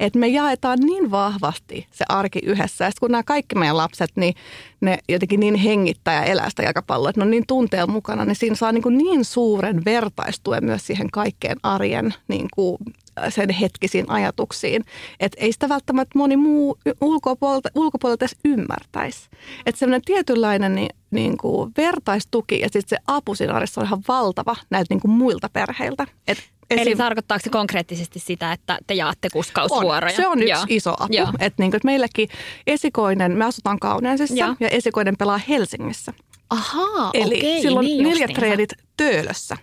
[0.00, 2.84] Että me jaetaan niin vahvasti se arki yhdessä.
[2.84, 4.34] Ja kun nämä kaikki meidän lapset, niin
[4.80, 8.36] ne jotenkin niin hengittää ja elää sitä jalkapalloa, että ne on niin tunteella mukana, niin
[8.36, 12.78] siinä saa niin, kuin niin suuren vertaistuen myös siihen kaikkeen arjen niin kuin
[13.28, 14.84] sen hetkisiin ajatuksiin.
[15.20, 19.28] Että ei sitä välttämättä moni muu ulkopuolelta, ulkopuolelta edes ymmärtäisi.
[19.66, 24.02] Että semmoinen tietynlainen niin, niin kuin vertaistuki ja sitten se apu siinä arjessa on ihan
[24.08, 26.06] valtava näiltä niin kuin muilta perheiltä.
[26.28, 26.38] Et
[26.70, 29.30] Eli esim- tarkoittaako se konkreettisesti sitä, että te jaatte on.
[29.32, 30.16] kuskausvuoroja?
[30.16, 30.64] Se on yksi Joo.
[30.68, 31.12] iso apu.
[31.16, 31.28] Joo.
[31.38, 32.28] Että niin kuin, että meilläkin
[32.66, 34.54] esikoinen, me asutaan Kauneensissa Joo.
[34.60, 36.12] ja esikoinen pelaa Helsingissä.
[36.50, 39.56] Ahaa, Eli okei, silloin niin neljä treenit Töölössä,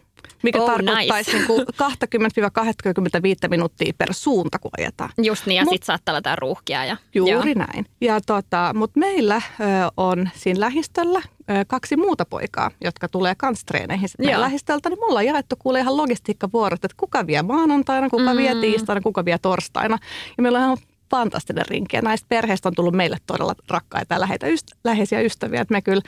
[0.45, 1.37] mikä Oh, tarkoittaisi nice.
[1.37, 1.65] niin kuin
[3.45, 5.09] 20-25 minuuttia per suunta, kun ajetaan.
[5.17, 6.85] Just niin, ja sitten saattaa olla jotain ruuhkia.
[6.85, 7.65] Ja, Juuri Joo.
[7.67, 7.85] näin.
[8.01, 9.63] Ja tota, Mutta meillä ö,
[9.97, 14.89] on siinä lähistöllä ö, kaksi muuta poikaa, jotka tulee kans treeneihin lähistöltä.
[14.89, 18.37] Niin mulla on jaettu kuule ihan logistiikkavuorot, että kuka vie maanantaina, kuka mm.
[18.37, 19.97] vie tiistaina, kuka vie torstaina.
[20.37, 20.77] Ja meillä on ihan
[21.11, 21.95] fantastinen rinki.
[21.95, 24.47] Ja näistä perheistä on tullut meille todella rakkaita ja läheitä
[24.83, 25.61] läheisiä ystäviä.
[25.61, 26.01] Että me kyllä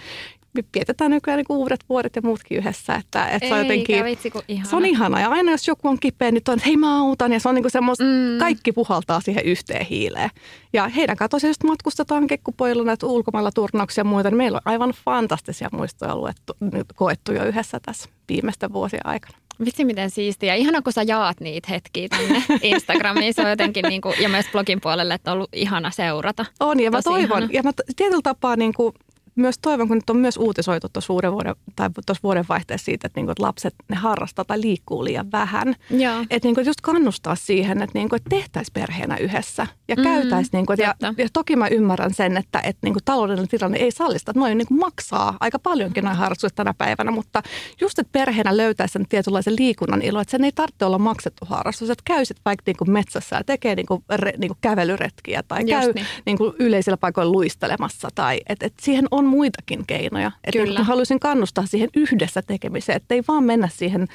[0.53, 2.95] me vietetään nykyään niin uudet vuodet ja muutkin yhdessä.
[2.95, 4.69] Että, että se on jotenkin, vitsi, ihana.
[4.69, 5.19] se on ihana.
[5.19, 7.33] Ja aina jos joku on kipeä, niin on, että hei mä autan.
[7.33, 8.39] Ja se on niin semmoista, Mm.
[8.39, 10.29] kaikki puhaltaa siihen yhteen hiileen.
[10.73, 14.29] Ja heidän kanssa tosiaan just matkustetaan kekkupoilla näitä ulkomailla turnauksia ja muita.
[14.29, 19.37] Niin meillä on aivan fantastisia muistoja luettu, nyt koettu jo yhdessä tässä viimeisten vuosien aikana.
[19.65, 20.55] Vitsi miten siistiä.
[20.55, 23.33] Ihana, kun sä jaat niitä hetkiä tänne Instagramiin.
[23.33, 26.45] Se on jotenkin, niin kuin, ja myös blogin puolelle, että on ollut ihana seurata.
[26.59, 27.49] On, ja mä Tosi toivon, ihana.
[27.53, 28.93] ja mä tietyllä tapaa niin kuin,
[29.41, 33.19] myös toivon, kun nyt on myös uutisoitu tuossa vuoden, vuoden, tai tuossa vuodenvaihteessa siitä, että,
[33.19, 35.75] niin kuin, että lapset ne harrastaa tai liikkuu liian vähän.
[35.89, 36.21] Joo.
[36.29, 40.03] Että niin kuin, just kannustaa siihen, että, niin kuin, että tehtäisiin perheenä yhdessä ja mm,
[40.03, 40.49] käytäisiin.
[40.53, 43.91] Niin kuin, ja, ja, toki mä ymmärrän sen, että, että niin kuin, taloudellinen tilanne ei
[43.91, 44.31] sallista.
[44.31, 47.43] Että noin niin kuin, maksaa aika paljonkin noin harrastukset tänä päivänä, mutta
[47.81, 51.89] just, että perheenä löytäisi sen tietynlaisen liikunnan ilo, että sen ei tarvitse olla maksettu harrastus.
[51.89, 55.59] Että käysit vaikka niin kuin metsässä ja tekee niin kuin, re, niin kuin kävelyretkiä tai
[55.59, 56.05] just käy niin.
[56.25, 58.09] Niin kuin yleisillä paikoilla luistelemassa.
[58.15, 60.31] Tai, että, että siihen on muitakin keinoja.
[60.43, 60.83] Että Kyllä.
[60.83, 64.07] haluaisin kannustaa siihen yhdessä tekemiseen, että ei vaan mennä siihen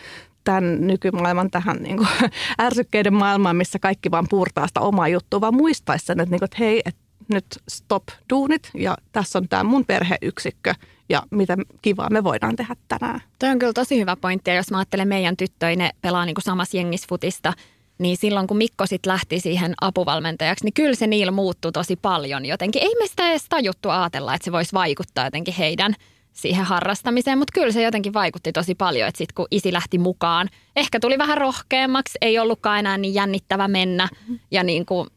[0.44, 2.09] tämän nykymaailman tähän niin kuin,
[2.61, 6.44] ärsykkeiden maailmaan, missä kaikki vaan puurtaa sitä omaa juttua, vaan muistaisi sen, että, niin kuin,
[6.44, 10.75] että hei, että nyt stop duunit ja tässä on tämä mun perheyksikkö
[11.09, 13.20] ja mitä kivaa me voidaan tehdä tänään.
[13.38, 16.35] Toi on kyllä tosi hyvä pointti ja jos mä ajattelen meidän tyttöjä, ne pelaa niin
[16.35, 17.53] kuin samassa jengissä futista,
[17.98, 22.46] niin silloin kun Mikko sitten lähti siihen apuvalmentajaksi, niin kyllä se niillä muuttui tosi paljon
[22.46, 22.83] jotenkin.
[22.83, 25.94] Ei me sitä edes tajuttu ajatella, että se voisi vaikuttaa jotenkin heidän
[26.33, 30.48] siihen harrastamiseen, mutta kyllä se jotenkin vaikutti tosi paljon, että sitten kun isi lähti mukaan,
[30.76, 34.09] ehkä tuli vähän rohkeammaksi, ei ollutkaan enää niin jännittävä mennä
[34.50, 35.09] ja niin kuin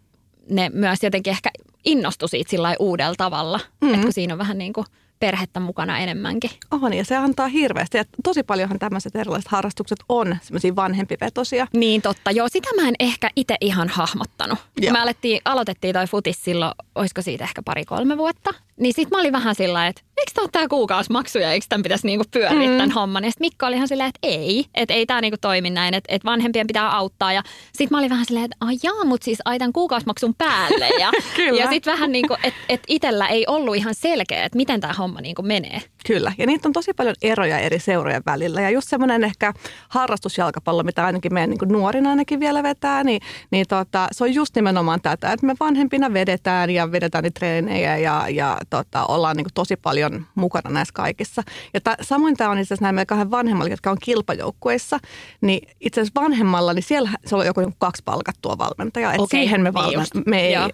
[0.49, 1.49] ne myös jotenkin ehkä
[1.85, 3.93] innostui siitä sillä uudella tavalla, mm-hmm.
[3.93, 4.85] että kun siinä on vähän niin kuin–
[5.19, 6.49] perhettä mukana enemmänkin.
[6.71, 7.97] On, ja se antaa hirveästi.
[7.97, 11.67] Ja tosi paljonhan tämmöiset erilaiset harrastukset on semmoisia vanhempivetosia.
[11.73, 12.49] Niin totta, joo.
[12.49, 14.59] Sitä mä en ehkä itse ihan hahmottanut.
[14.77, 14.93] Joo.
[14.93, 18.53] Me alettiin, aloitettiin toi futis silloin, olisiko siitä ehkä pari-kolme vuotta.
[18.79, 21.83] Niin sit mä olin vähän sillä että eikö tämä ole tämä kuukausimaksu ja eikö tämän
[21.83, 22.77] pitäisi niinku pyöriä mm.
[22.77, 23.23] tämän homman.
[23.23, 26.15] Ja sitten Mikko oli ihan silleen, että ei, että ei tämä niinku toimi näin, että,
[26.15, 27.33] että vanhempien pitää auttaa.
[27.33, 30.89] Ja sitten mä olin vähän silleen, että ajaa, mutta siis aitan kuukausimaksun päälle.
[30.99, 31.11] Ja,
[31.59, 34.93] ja sitten vähän niin kuin, että, että itsellä ei ollut ihan selkeä, että miten tämä
[34.93, 35.81] homma niinku menee.
[36.07, 38.61] Kyllä, ja niitä on tosi paljon eroja eri seurojen välillä.
[38.61, 39.53] Ja just semmoinen ehkä
[39.89, 44.55] harrastusjalkapallo, mitä ainakin meidän niin nuorina ainakin vielä vetää, niin, niin tota, se on just
[44.55, 49.47] nimenomaan tätä, että me vanhempina vedetään ja vedetään niitä treenejä ja, ja tota, ollaan niin
[49.53, 51.43] tosi paljon mukana näissä kaikissa.
[51.73, 54.99] Ja ta, samoin tämä on itse asiassa näin meidän kahden vanhemmalla, jotka on kilpajoukkueissa,
[55.41, 59.39] niin itse asiassa vanhemmalla, niin siellä se on joku niin kaksi palkattua valmentajaa, että okay,
[59.39, 60.69] siihen me, niin valmen, me ei Joo.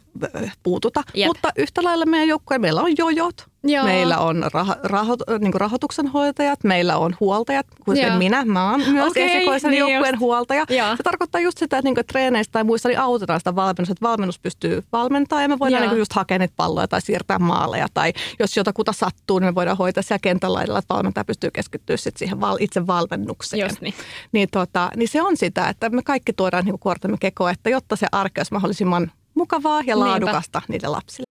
[0.63, 1.03] puututa.
[1.17, 1.27] Yep.
[1.27, 3.85] Mutta yhtä lailla meidän joukkueen, meillä on jojot, Joo.
[3.85, 8.45] Meillä on rah- raho- niin rahoituksen hoitajat, meillä on huoltajat, kuten minä.
[8.45, 10.65] Mä oon myös okay, esikoisen niin joukkueen huoltaja.
[10.69, 10.95] Joo.
[10.97, 14.39] Se tarkoittaa just sitä, että niin treeneistä tai muissa niin autetaan sitä valmennusta, että valmennus
[14.39, 17.87] pystyy valmentamaan ja me voidaan niin just hakea niitä palloja tai siirtää maaleja.
[17.93, 21.97] Tai jos jotakuta sattuu, niin me voidaan hoitaa siellä kentän laidalla, että valmentaja pystyy keskittyä
[21.97, 23.61] sit siihen val- itse valmennukseen.
[23.61, 23.93] Just niin.
[24.31, 27.95] Niin, tota, niin se on sitä, että me kaikki tuodaan niin kuortamme kekoa, että jotta
[27.95, 30.73] se arke olisi mahdollisimman mukavaa ja laadukasta Niinpä.
[30.73, 31.30] niille lapsille.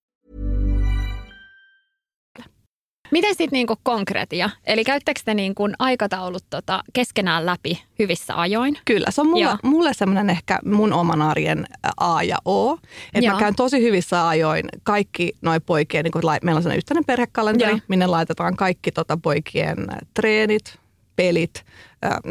[3.11, 4.49] Miten sitten niinku konkretia?
[4.65, 8.77] Eli käyttäkö te niinku aikataulut tota keskenään läpi hyvissä ajoin?
[8.85, 11.65] Kyllä, se on mulle, mulle semmoinen ehkä mun oman arjen
[11.97, 12.77] A ja O.
[13.13, 17.71] Että mä käyn tosi hyvissä ajoin kaikki noin poikien, niin meillä on sellainen yhteinen perhekalenteri,
[17.71, 17.79] Joo.
[17.87, 20.79] minne laitetaan kaikki tota poikien treenit,
[21.15, 21.65] pelit,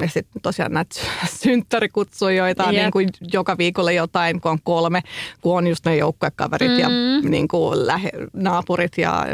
[0.00, 1.00] ja sitten tosiaan näitä
[1.42, 2.82] synttärikutsuja, joita on yep.
[2.82, 5.02] niin kuin joka viikolla jotain, kun on kolme,
[5.40, 6.78] kun on just ne joukkuekaverit mm.
[6.78, 6.88] ja
[7.22, 9.26] niin kuin lähe, naapurit ja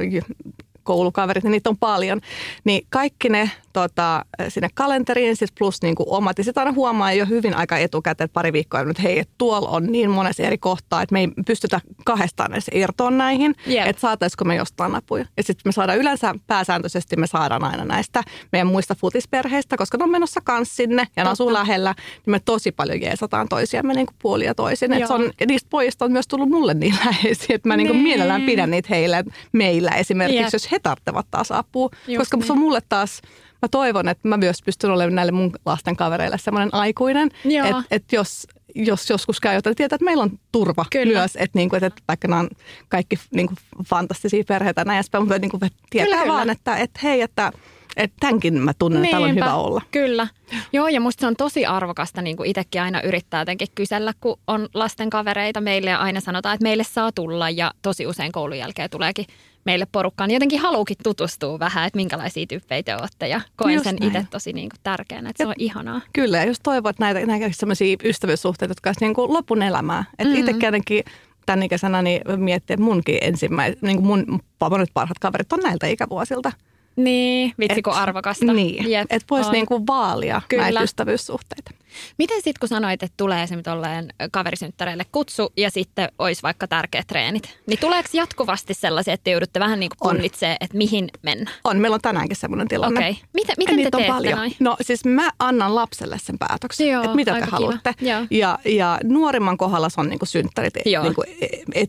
[0.87, 2.20] koulukaverit, niin niitä on paljon.
[2.64, 6.39] Niin kaikki ne tota, sinne kalenteriin, siis plus niin kuin omat.
[6.39, 9.69] Ja sitten aina huomaa jo hyvin aika etukäteen, että pari viikkoa, että hei, että tuolla
[9.69, 13.87] on niin monessa eri kohtaa, että me ei pystytä kahdestaan edes irtoon näihin, Jep.
[13.87, 15.25] että saataisiko me jostain apuja.
[15.37, 20.05] Ja sitten me saadaan yleensä pääsääntöisesti, me saadaan aina näistä meidän muista futisperheistä, koska ne
[20.05, 24.07] on menossa kans sinne ja ne asuu lähellä, niin me tosi paljon jeesataan toisiamme niin
[24.07, 24.93] kuin puolia toisin.
[24.93, 27.97] Et se on, niistä pojista on myös tullut mulle niin läheisiä, että mä niin kuin
[27.97, 28.03] Niin.
[28.05, 30.53] mielellään pidän niitä heille meillä esimerkiksi, Jep.
[30.53, 31.89] jos he tarvitsevat taas apua.
[32.07, 32.47] Just koska niin.
[32.47, 33.23] se on mulle taas,
[33.62, 37.31] mä toivon, että mä myös pystyn olemaan näille mun lasten kavereille semmoinen aikuinen,
[37.64, 41.19] että et jos, jos joskus käy jotain, tietää, että meillä on turva Kyllä.
[41.19, 42.49] myös, että, niinku, että vaikka nämä on
[42.88, 43.55] kaikki niinku,
[43.87, 46.35] fantastisia perheitä ja näin edespäin, mutta niinku, että tietää Kyllä, kyllä.
[46.35, 47.53] vaan, että, että hei, että,
[47.97, 49.83] että tämänkin mä tunnen, että täällä on hyvä olla.
[49.90, 50.29] Kyllä.
[50.73, 54.38] Joo, ja musta se on tosi arvokasta, niin kuin itsekin aina yrittää jotenkin kysellä, kun
[54.47, 58.59] on lasten kavereita meille ja aina sanotaan, että meille saa tulla ja tosi usein koulun
[58.59, 59.27] jälkeen tuleekin
[59.67, 60.31] meille porukkaan.
[60.31, 64.53] Jotenkin haluukin tutustua vähän, että minkälaisia tyyppejä te olette ja koen Just sen itse tosi
[64.53, 66.01] niin kuin tärkeänä, että se on ihanaa.
[66.13, 70.05] Kyllä, ja just toivon, että näitä, näitä sellaisia ystävyyssuhteita, jotka olisivat niin kuin lopun elämää.
[70.19, 70.41] Että mm.
[70.41, 71.05] itse jotenkin
[71.47, 75.87] tämän ikäisenä niin miettii, että munkin ensimmäiset, niin kuin mun monet parhaat kaverit on näiltä
[75.87, 76.53] ikävuosilta.
[76.97, 78.53] Niin, vitsi kun arvokasta.
[78.53, 79.53] Niin, että voisi on.
[79.53, 80.63] niin kuin vaalia Kyllä.
[80.63, 81.71] näitä ystävyyssuhteita.
[82.19, 87.07] Miten sitten kun sanoit, että tulee esimerkiksi tolleen kaverisynttäreille kutsu ja sitten olisi vaikka tärkeät
[87.07, 90.17] treenit, niin tuleeko jatkuvasti sellaisia, että te joudutte vähän niin kuin On.
[90.17, 91.57] punnitsemaan, että mihin mennään?
[91.65, 93.01] On, meillä on tänäänkin semmoinen tilanne.
[93.01, 93.19] Okei.
[93.35, 94.39] Miten, Ja miten te teette paljon.
[94.39, 94.57] noin?
[94.61, 97.95] No siis mä annan lapselle sen päätöksen, Joo, että mitä te haluatte.
[98.31, 101.03] Ja, ja nuorimman kohdalla se on niinku synttärit, Joo.
[101.03, 101.89] niinku, et, et,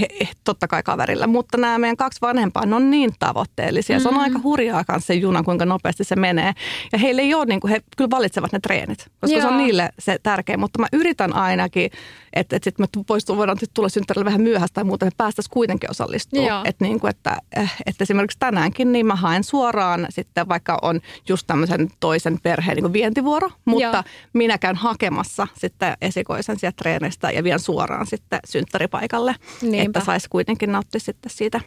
[0.00, 1.26] he, he, totta kai kaverilla.
[1.26, 4.00] Mutta nämä meidän kaksi vanhempaa, ne on niin tavoitteellisia.
[4.00, 4.24] Se on Mm-hmm.
[4.24, 6.52] aika hurjaa kanssa se juna, kuinka nopeasti se menee.
[6.92, 10.18] Ja heille ei ole, niinku, he kyllä valitsevat ne treenit, koska se on niille se
[10.22, 10.56] tärkeä.
[10.56, 11.90] Mutta mä yritän ainakin,
[12.32, 15.90] että, että sitten me vois, voidaan tulla synttärille vähän myöhäistä tai muuta, me päästäisiin kuitenkin
[15.90, 16.66] osallistumaan.
[16.66, 21.00] Että niin kuin, että, eh, että esimerkiksi tänäänkin niin mä haen suoraan sitten, vaikka on
[21.28, 24.02] just tämmöisen toisen perheen niin vientivuoro, mutta Joo.
[24.32, 29.82] minä käyn hakemassa sitten esikoisen sieltä treenistä ja vien suoraan sitten synttäripaikalle, Niinpä.
[29.82, 31.60] että saisi kuitenkin nauttia sitten siitä,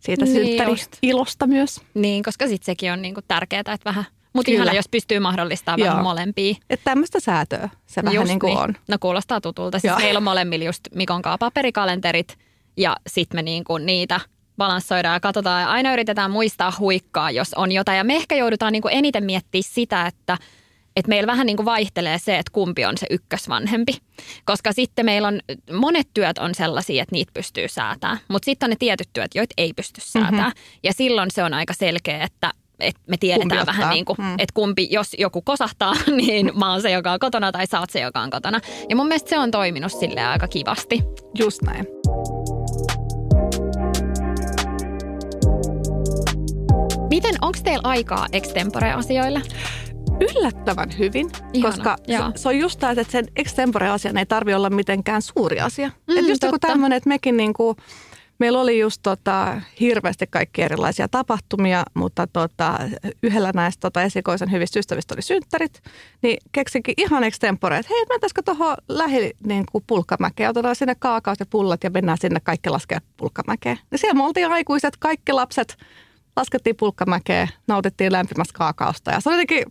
[0.00, 1.80] siitä Niin synttäri-ilosta myös.
[1.94, 6.02] Niin, koska sitten sekin on niinku tärkeää, että vähän, mutta ihana, jos pystyy mahdollistamaan vähän
[6.02, 6.54] molempia.
[6.70, 8.74] Että tämmöistä säätöä se vähän Just niin kuin on.
[8.88, 9.78] No kuulostaa tutulta.
[9.78, 9.98] Siis Joo.
[9.98, 12.38] meillä on molemmilla just Mikon kanssa paperikalenterit
[12.76, 14.20] ja sitten me niinku niitä
[14.56, 17.98] balanssoidaan ja katsotaan ja aina yritetään muistaa huikkaa, jos on jotain.
[17.98, 20.38] Ja me ehkä joudutaan niinku eniten miettiä sitä, että
[20.96, 23.92] että meillä vähän niin kuin vaihtelee se, että kumpi on se ykkösvanhempi.
[24.44, 25.40] Koska sitten meillä on,
[25.72, 28.18] monet työt on sellaisia, että niitä pystyy säätämään.
[28.28, 30.50] Mutta sitten on ne tietyt työt, joita ei pysty säätämään.
[30.50, 30.78] Mm-hmm.
[30.82, 32.52] Ja silloin se on aika selkeä, että
[32.86, 34.32] että me tiedetään Kumpi vähän niin kuin, Mm.
[34.38, 35.92] että kumpi, jos joku kosahtaa,
[36.26, 38.60] niin mä oon se, joka on kotona tai sä oot se, joka on kotona.
[38.88, 41.02] Ja mun mielestä se on toiminut sille aika kivasti.
[41.38, 41.86] Just näin.
[47.10, 49.42] Miten, onko teillä aikaa extempore-asioille?
[50.20, 52.30] Yllättävän hyvin, Ihana, koska joo.
[52.36, 55.88] se, se on just tämä, että sen extempore-asian ei tarvi olla mitenkään suuri asia.
[55.88, 57.76] Mm, Mm, just joku tämmöinen, että mekin niinku,
[58.44, 62.78] meillä oli just tota, hirveästi kaikki erilaisia tapahtumia, mutta tota,
[63.22, 65.82] yhdellä näistä tota, esikoisen hyvistä ystävistä oli synttärit,
[66.22, 71.40] niin keksinkin ihan extempore, että hei, mentäisikö tuohon lähi niin kuin pulkkamäkeen, otetaan sinne kaakaot
[71.40, 73.78] ja pullat ja mennään sinne kaikki laskea pulkkamäkeen.
[73.90, 75.76] Ja siellä me oltiin aikuiset, kaikki lapset,
[76.36, 79.64] laskettiin pulkkamäkeen, nautittiin lämpimästä kaakaosta ja se oli jotenkin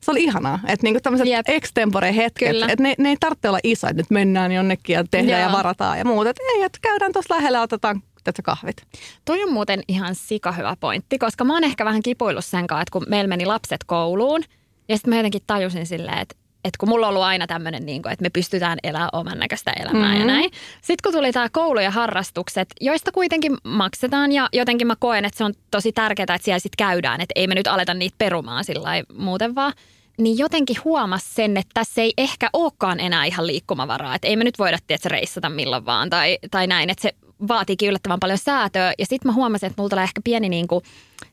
[0.00, 1.48] se oli ihanaa, että niinku tämmöiset Jep.
[1.48, 5.40] extempore hetket, että ne, ne ei tarvitse olla iso, että nyt mennään jonnekin ja tehdään
[5.40, 5.50] Joo.
[5.50, 6.30] ja varataan ja muuta.
[6.30, 8.76] Että ei, että käydään tuossa lähellä otetaan tätä kahvit.
[9.24, 12.82] Toi on muuten ihan sika hyvä pointti, koska mä oon ehkä vähän kipuillut sen kanssa,
[12.82, 14.44] että kun meillä meni lapset kouluun,
[14.88, 18.02] ja sitten mä jotenkin tajusin silleen, että että kun mulla on ollut aina tämmöinen, niin
[18.02, 20.20] kuin, että me pystytään elämään oman näköistä elämää mm-hmm.
[20.20, 20.50] ja näin.
[20.74, 25.38] Sitten kun tuli tämä koulu ja harrastukset, joista kuitenkin maksetaan ja jotenkin mä koen, että
[25.38, 28.64] se on tosi tärkeää, että siellä sitten käydään, että ei me nyt aleta niitä perumaan
[28.64, 28.88] sillä
[29.18, 29.72] muuten vaan.
[30.18, 34.14] Niin jotenkin huomas sen, että tässä ei ehkä olekaan enää ihan liikkumavaraa.
[34.14, 37.14] Että ei me nyt voida tietysti reissata milloin vaan tai, tai näin, että se
[37.48, 38.92] vaatiikin yllättävän paljon säätöä.
[38.98, 40.84] Ja sitten mä huomasin, että mulla tulee ehkä pieni niin kuin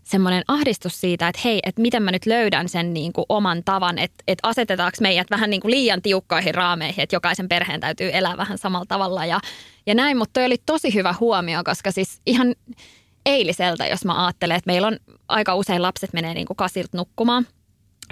[0.03, 3.97] semmoinen ahdistus siitä, että hei, että miten mä nyt löydän sen niin kuin oman tavan,
[3.97, 8.37] että, että asetetaanko meidät vähän niin kuin liian tiukkoihin raameihin, että jokaisen perheen täytyy elää
[8.37, 9.39] vähän samalla tavalla ja,
[9.85, 10.17] ja näin.
[10.17, 12.55] Mutta toi oli tosi hyvä huomio, koska siis ihan
[13.25, 17.47] eiliseltä, jos mä ajattelen, että meillä on aika usein lapset menee niin kuin kasilta nukkumaan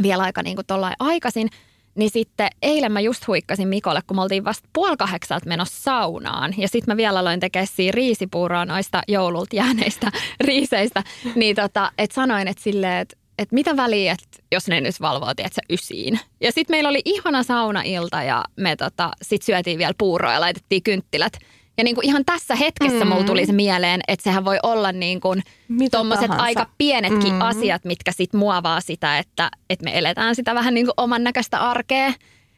[0.01, 0.65] vielä aika niin kuin
[0.99, 1.49] aikaisin,
[1.95, 6.53] niin sitten eilen mä just huikkasin Mikolle, kun me oltiin vasta puoli kahdeksalta menossa saunaan.
[6.57, 10.11] Ja sitten mä vielä aloin tekemään siinä riisipuuroa noista joululta jääneistä
[10.47, 11.03] riiseistä.
[11.35, 15.33] Niin tota, että sanoin, että silleen, että että mitä väliä, että jos ne nyt valvoo,
[15.33, 16.19] tiedätkö, ysiin.
[16.41, 20.83] Ja sitten meillä oli ihana saunailta ja me tota, sitten syötiin vielä puuroa ja laitettiin
[20.83, 21.33] kynttilät.
[21.77, 23.09] Ja niin kuin ihan tässä hetkessä mm.
[23.11, 25.43] mulla tuli se mieleen, että sehän voi olla niin kuin
[25.91, 26.43] tahansa.
[26.43, 27.41] aika pienetkin Mm.
[27.41, 31.59] asiat, mitkä sit muovaa sitä, että, että me eletään sitä vähän niin kuin oman näköistä
[31.59, 32.13] arkea.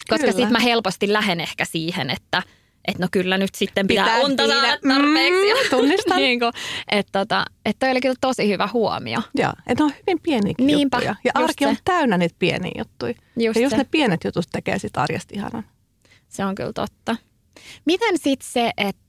[0.10, 2.44] Koska sitten mä helposti lähden ehkä siihen, että
[2.88, 5.54] että no kyllä nyt sitten pitää, Pitää unta saada tarpeeksi.
[5.54, 6.18] Mm, tunnistan.
[6.18, 6.52] niin kuin,
[6.92, 9.22] että tota, että toi oli kyllä tosi hyvä huomio.
[9.36, 11.16] Joo, että on hyvin pieniäkin Niinpä, juttuja.
[11.24, 11.82] Ja arki on se.
[11.86, 13.14] täynnä niitä pieniä juttuja.
[13.38, 13.78] Just ja just se.
[13.78, 15.64] ne pienet jutut tekee sit arjesta ihanan.
[16.28, 17.16] Se on kyllä totta.
[17.86, 19.02] Miten sitten se, että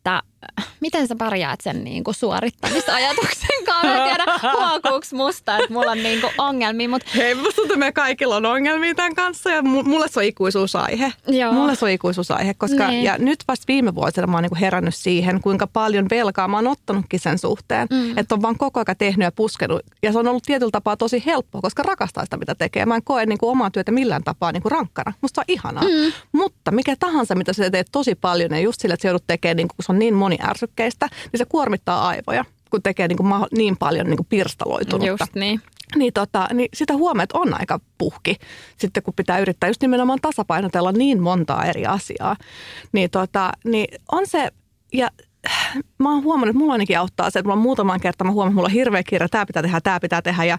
[0.81, 3.87] miten sä pärjäät sen niin kuin suorittamisajatuksen kanssa?
[3.89, 7.77] Mä tiedä, huokuuks musta, että mulla on niin kuin ongelmia, mutta Hei, musta tuntuu, että
[7.87, 11.13] me kaikilla on ongelmia tämän kanssa ja mu- mulle se on ikuisuusaihe.
[11.29, 11.53] Joo.
[11.53, 13.05] Mulle se on ikuisuusaihe, koska Niin.
[13.05, 16.67] ja nyt vasta viime vuosina mä oon niinku herännyt siihen, kuinka paljon velkaa mä oon
[16.67, 17.89] ottanutkin sen suhteen.
[17.91, 18.19] Mm.
[18.19, 19.83] Että on vaan koko ajan tehnyt ja puskenut.
[20.03, 22.87] Ja se on ollut tietyllä tapaa tosi helppoa, koska rakastaa sitä, mitä tekee.
[22.87, 25.13] Mä en koe niinku omaa työtä millään tapaa niinku rankkana.
[25.21, 25.83] Musta on ihanaa.
[25.85, 26.13] Mm.
[26.33, 29.57] Mutta mikä tahansa, mitä sä teet tosi paljon ja just sillä, että sä joudut tekemään,
[29.57, 33.77] niinku, kun se on niin moniärsykkeistä, niin se kuormittaa aivoja kun tekee niinku maho- niin
[33.77, 35.61] paljon niinku pirstaloitunutta just niin.
[35.97, 38.37] niin, tota, niin sitä huomeet on aika puhki,
[38.77, 42.37] sitten kun pitää yrittää just nimenomaan tasapainotella niin montaa eri asiaa.
[42.93, 44.51] Niin, tota, niin on se,
[44.93, 45.09] ja
[45.99, 48.51] mä oon huomannut, että mulla ainakin auttaa se, että mulla on muutaman kertaan, mä huomaan,
[48.51, 50.59] että mulla on hirveä kirja, tämä pitää tehdä, tämä pitää tehdä, ja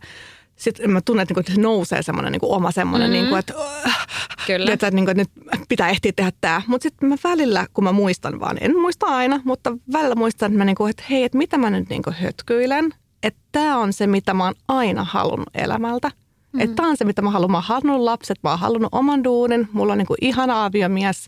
[0.58, 3.22] sitten mä tunnen, että, niinku, että se nousee semmoinen niinku oma semmoinen, mm-hmm.
[3.22, 3.54] niinku, että,
[3.86, 4.08] äh,
[4.48, 4.74] Kyllä.
[4.74, 5.32] että, niinku, että nyt
[5.70, 6.62] pitää ehtiä tehdä tämä.
[6.68, 10.58] Mutta sitten mä välillä, kun mä muistan vaan, en muista aina, mutta välillä muistan, että,
[10.58, 12.94] mä niinku, että hei, että mitä mä nyt niinku hötkyilen.
[13.24, 16.12] Että tämä on se, mitä mä oon aina halunnut elämältä.
[16.52, 16.60] Mm.
[16.60, 17.52] Että tämä on se, mitä mä haluan.
[17.52, 21.28] Mä oon halunnut lapset, mä oon halunnut oman duunin, mulla on niinku ihana aviomies.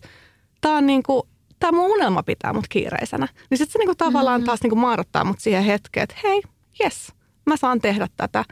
[0.60, 3.28] Tämä on niinku, tämä mun unelma pitää mut kiireisenä.
[3.50, 6.42] Niin sitten se niinku tavallaan taas niinku maarattaa mut siihen hetkeen, että hei,
[6.84, 7.12] yes,
[7.46, 8.44] mä saan tehdä tätä,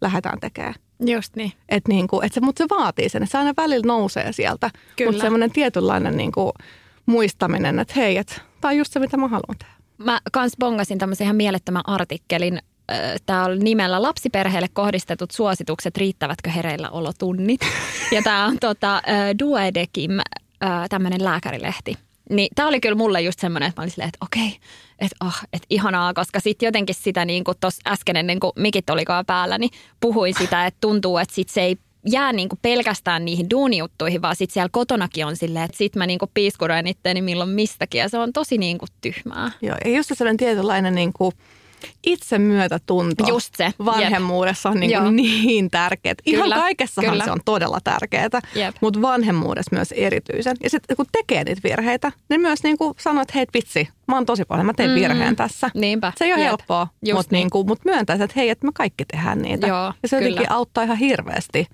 [0.00, 0.74] lähdetään tekemään.
[1.06, 1.52] Just niin.
[1.68, 4.70] Että niinku, et se, mutta se vaatii sen, että se aina välillä nousee sieltä.
[4.96, 5.10] Kyllä.
[5.10, 6.52] Mutta semmoinen tietynlainen niinku,
[7.06, 9.72] muistaminen, että hei, että tämä on just se, mitä mä haluan tehdä.
[9.98, 12.58] Mä kans bongasin tämmöisen ihan mielettömän artikkelin.
[13.26, 17.60] Tämä on nimellä Lapsiperheelle kohdistetut suositukset, riittävätkö hereillä olotunnit.
[18.12, 19.02] Ja tämä on tota,
[19.38, 20.10] Duedekim,
[20.88, 21.96] tämmöinen lääkärilehti.
[22.30, 24.58] Niin tämä oli kyllä mulle just semmoinen, että mä olin silleen, että okei,
[24.98, 28.90] että oh, että ihanaa, koska sitten jotenkin sitä niin kuin tuossa äsken ennen kuin mikit
[28.90, 33.24] olikaan päällä, niin puhuin sitä, että tuntuu, että sit se ei jää niin kuin pelkästään
[33.24, 37.22] niihin duunijuttuihin, vaan sitten siellä kotonakin on silleen, että sit mä niin kuin piiskuroin itteeni
[37.22, 39.50] milloin mistäkin ja se on tosi niin kuin tyhmää.
[39.62, 41.32] Joo, ja just se sellainen tietynlainen niinku,
[42.06, 43.74] itsemyötätunto Just se, jep.
[43.84, 45.10] vanhemmuudessa on niinku Joo.
[45.10, 46.14] niin tärkeää.
[46.26, 47.24] Ihan Kyllä, kaikessahan kyllä.
[47.24, 48.76] se on todella tärkeää, Jep.
[48.80, 50.56] mutta vanhemmuudessa myös erityisen.
[50.62, 54.26] Ja sitten kun tekee niitä virheitä, niin myös niinku sanoo, että hei vitsi, mä oon
[54.26, 54.94] tosi paljon, mä teen Mm.
[54.94, 55.70] virheen tässä.
[55.74, 56.48] Niinpä, Se ei ole jep.
[56.48, 57.38] helppoa, mutta niin.
[57.40, 59.66] niinku, mut myöntäisi, että hei, että me kaikki tehdään niitä.
[59.66, 60.56] Joo, ja se jotenkin kyllä.
[60.56, 61.66] auttaa ihan hirveästi.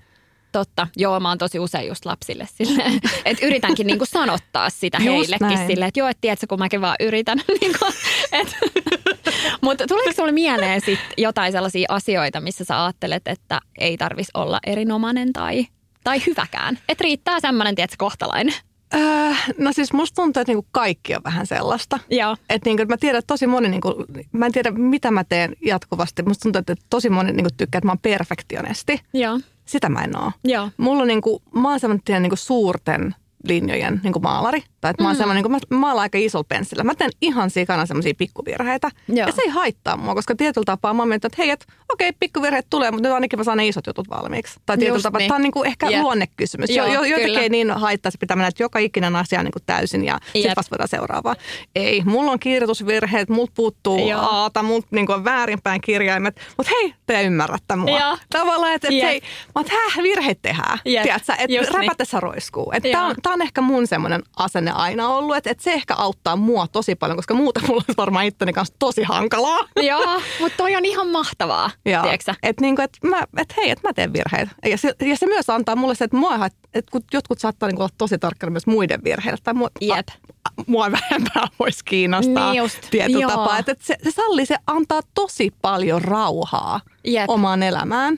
[0.51, 0.87] Totta.
[0.97, 2.93] Joo, mä oon tosi usein just lapsille silleen,
[3.25, 5.67] että yritänkin niinku sanottaa sitä Just heillekin näin.
[5.67, 7.37] silleen, että joo, että tiedätkö, kun mäkin vaan yritän.
[7.61, 7.85] niinku,
[8.31, 8.55] et.
[9.61, 14.59] Mutta tuleeko sulle mieleen sit jotain sellaisia asioita, missä sä ajattelet, että ei tarvis olla
[14.65, 15.67] erinomainen tai,
[16.03, 16.79] tai hyväkään?
[16.89, 18.53] Että riittää semmoinen, tiedätkö, kohtalainen.
[18.95, 21.99] Öö, no siis musta tuntuu, että niinku kaikki on vähän sellaista.
[22.09, 22.37] Joo.
[22.49, 26.23] Et niinku, mä tiedän, että tosi moni, niinku, mä en tiedä mitä mä teen jatkuvasti.
[26.23, 29.01] Musta tuntuu, että tosi moni niinku, tykkää, että mä oon perfektionisti.
[29.13, 29.39] Joo.
[29.65, 30.31] Sitä mä en oo.
[30.43, 30.69] Joo.
[30.77, 31.79] Mulla on niinku, mä oon
[32.19, 33.15] niinku suurten
[33.47, 34.63] linjojen niinku maalari.
[34.81, 35.17] Tai että mä oon Mm.
[35.17, 36.83] semmoinen, niinku, mä maalaan aika isolla penssillä.
[36.83, 38.89] Mä teen ihan sikana semmoisia pikkuvirheitä.
[39.07, 39.27] Joo.
[39.27, 42.11] Ja se ei haittaa mua, koska tietyllä tapaa mä oon miettinyt, että hei, et, okei,
[42.19, 44.59] pikkuvirheet tulee, mutta nyt ainakin mä saan ne isot jutut valmiiksi.
[44.65, 45.27] Tai tietyllä Just tapaa, niin.
[45.27, 46.01] tämä on niinku ehkä Jep.
[46.01, 46.69] luonnekysymys.
[46.69, 47.39] Joo, jo, jo, jotenkin kyllä.
[47.41, 50.53] ei niin haittaa, se pitää mennä, että joka ikinen asia on niinku täysin ja sitten
[50.55, 51.35] vasta voidaan seuraavaa.
[51.75, 54.21] Ei, mulla on kirjoitusvirheet, multa puuttuu Joo.
[54.21, 57.99] aata, multa niinku on väärinpäin kirjaimet, mutta hei, te ymmärrätte mua.
[57.99, 58.17] Joo.
[58.29, 59.03] Tavallaan, että et, Jep.
[59.05, 60.79] hei, mä oon, että häh, virheet tehdään.
[60.83, 61.79] Tiedätkö, että Just niin.
[61.79, 62.71] räpätessä roiskuu.
[62.75, 62.87] Että
[63.29, 66.95] Tää, on, ehkä mun semmoinen asenne aina ollut, että, että se ehkä auttaa mua tosi
[66.95, 69.59] paljon, koska muuta mulla olisi varmaan itteni kanssa tosi hankalaa.
[69.81, 72.33] Joo, mutta toi on ihan mahtavaa, tiedätkö?
[72.43, 74.51] Että niinku, et mä, et hei, että mä teen virheitä.
[74.65, 77.69] Ja se, ja se myös antaa mulle se, että mua, hait- että kun jotkut saattaa
[77.69, 79.37] niinku olla tosi tarkkana myös muiden virheillä.
[79.43, 80.07] Tai mua, Jep.
[80.09, 83.31] A, mua vähempää voisi kiinnostaa Niin just, tietyllä joo.
[83.31, 83.57] tapaa.
[83.57, 87.29] Että et se, se sallii, se antaa tosi paljon rauhaa Jep.
[87.29, 88.17] omaan elämään,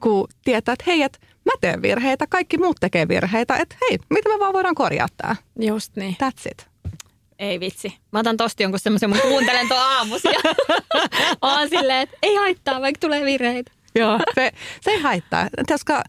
[0.00, 3.56] kun tietää, että hei, että mä teen virheitä, kaikki muut tekee virheitä.
[3.56, 5.36] Että hei, miten me vaan voidaan korjaa tämä?
[5.60, 6.16] Just niin.
[6.24, 6.66] That's it.
[7.38, 7.94] Ei vitsi.
[8.12, 10.40] Mä otan tosta jonkun semmoisen, mun kuuntelen tuon aamusi ja
[11.42, 13.72] oon silleen, että ei haittaa, vaikka tulee virheitä.
[13.94, 15.48] Joo, se, se ei haittaa.
[15.68, 16.02] Koska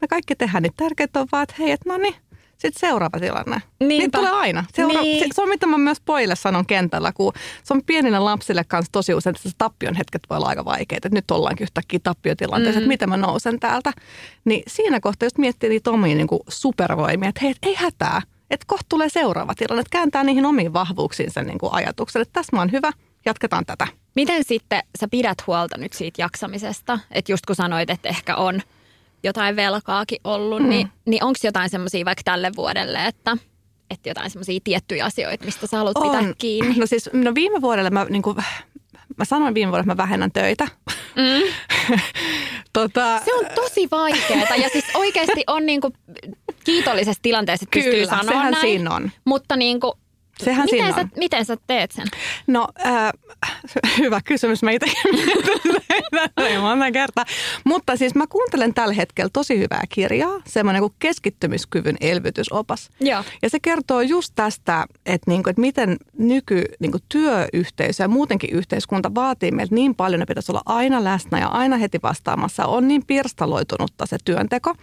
[0.00, 2.14] me kaikki tehdään, niin tärkeintä on vaan, että hei, että no niin,
[2.58, 3.62] sitten seuraava tilanne.
[3.80, 3.84] Niinpä.
[4.04, 4.64] Niitä tulee aina.
[4.74, 5.34] Seura- Niin.
[5.34, 9.14] se, on mitä mä myös pojille sanon kentällä, kun se on pienille lapsille kanssa tosi
[9.14, 11.08] usein, että se tappion hetket voi olla aika vaikeita.
[11.08, 12.84] Että nyt ollaankin yhtäkkiä tappiotilanteessa, mm.
[12.84, 13.92] että miten mä nousen täältä.
[14.44, 18.22] Niin siinä kohtaa just miettii niitä omia niin supervoimia, että hei, et ei hätää.
[18.50, 22.56] että kohta tulee seuraava tilanne, että kääntää niihin omiin vahvuuksiinsa niin kuin ajatuksen, että tässä
[22.56, 22.90] mä oon hyvä,
[23.26, 23.86] jatketaan tätä.
[24.16, 26.98] Miten sitten sä pidät huolta nyt siitä jaksamisesta?
[27.10, 28.62] Että just kun sanoit, että ehkä on
[29.24, 30.68] jotain velkaakin ollut, mm.
[30.68, 33.36] niin, niin onko jotain semmoisia vaikka tälle vuodelle, että,
[33.90, 36.10] että jotain semmoisia tiettyjä asioita, mistä sä haluat on.
[36.10, 36.74] pitää kiinni?
[36.78, 38.36] No siis no viime vuodelle mä, niin kuin,
[39.16, 40.68] mä sanoin viime vuodelle, että mä vähennän töitä.
[41.16, 41.54] Mm.
[42.72, 43.20] tota...
[43.24, 45.90] Se on tosi vaikeaa ja siis oikeasti on niinku
[46.64, 48.56] kiitollisessa tilanteessa, että pystyy sanoa näin.
[48.60, 49.10] siinä on.
[49.24, 49.98] Mutta niinku,
[50.42, 51.10] Sehän miten, sä, on.
[51.16, 52.06] miten sä teet sen?
[52.46, 53.12] No, äh,
[53.98, 54.62] hyvä kysymys.
[54.62, 57.24] Mä itsekin mietin monta kertaa.
[57.64, 62.90] Mutta siis mä kuuntelen tällä hetkellä tosi hyvää kirjaa, semmoinen kuin keskittymiskyvyn elvytysopas.
[63.00, 63.24] Joo.
[63.42, 69.14] Ja se kertoo just tästä, että, niinku, että miten nyky niinku, työyhteisö ja muutenkin yhteiskunta
[69.14, 72.66] vaatii meiltä niin paljon, että pitäisi olla aina läsnä ja aina heti vastaamassa.
[72.66, 74.74] On niin pirstaloitunutta se työnteko,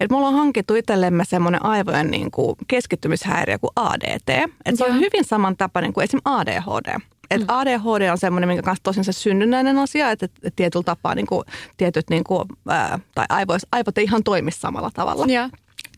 [0.00, 4.28] että me ollaan hankittu itsellemme semmoinen aivojen niinku, keskittymishäiriö kuin ADT.
[4.28, 6.20] Että se on hyvin samantapainen kuin esim.
[6.24, 6.96] ADHD.
[7.30, 7.46] Et Mm.
[7.48, 11.44] ADHD on semmoinen, minkä kanssa tosin se synnynnäinen asia, että, tietyllä tapaa niin kuin,
[11.76, 15.26] tietyt niin kuin, ää, tai aivois, aivot ei ihan toimi samalla tavalla.
[15.26, 15.48] Joo.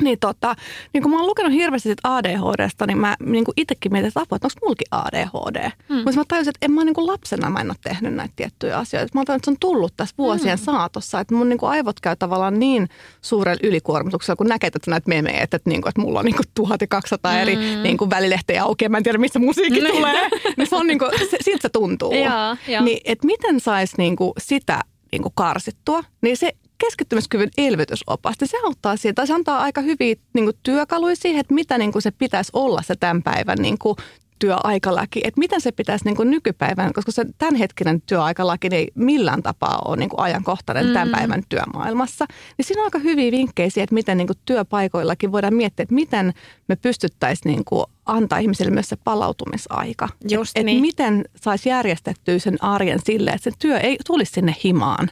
[0.02, 0.54] Niin, tota,
[0.92, 4.36] niin kun mä oon lukenut hirveästi sit ADHDsta, niin mä niin itsekin mietin, että apua,
[4.36, 5.70] että onko mullakin ADHD.
[5.88, 5.96] Mm.
[5.96, 9.10] Mutta mä tajusin, että en mä niin lapsena mä en ole tehnyt näitä tiettyjä asioita.
[9.14, 10.64] Mä oon että se on tullut tässä vuosien mm.
[10.64, 12.88] saatossa, että mun niin aivot käy tavallaan niin
[13.22, 16.36] suurella ylikuormituksella, kun näkee että näitä memejä, että, että, niin kuin, että mulla on niin
[16.36, 17.38] kuin 1200 mm.
[17.38, 19.94] eri niin kuin välilehtejä auki ja mä en tiedä, mistä musiikki Niin.
[19.94, 20.28] tulee.
[20.56, 22.14] niin se on niin kuin, se, siltä se tuntuu.
[22.24, 22.84] Joo, joo.
[22.84, 24.80] Niin, että miten saisi niin sitä
[25.12, 26.52] niin kuin karsittua, niin se
[26.84, 29.14] keskittymiskyvyn elvytysopas, niin se auttaa siitä.
[29.14, 32.50] Tai se antaa aika hyviä niin kuin, työkaluja siihen, että mitä niin kuin, se pitäisi
[32.52, 33.96] olla se tämän päivän niin kuin,
[34.38, 39.82] työaikalaki, että miten se pitäisi niin kuin nykypäivän, koska se tämänhetkinen työaikalaki ei millään tapaa
[39.84, 42.26] ole niin kuin ajankohtainen tämän päivän työmaailmassa.
[42.58, 45.94] Niin siinä on aika hyviä vinkkejä siihen, että miten niin kuin työpaikoillakin voidaan miettiä, että
[45.94, 46.32] miten
[46.68, 50.08] me pystyttäisiin niin kuin antaa ihmisille myös se palautumisaika.
[50.30, 50.78] Just että niin.
[50.78, 55.08] et miten saisi järjestettyä sen arjen silleen, että se työ ei tulisi sinne himaan.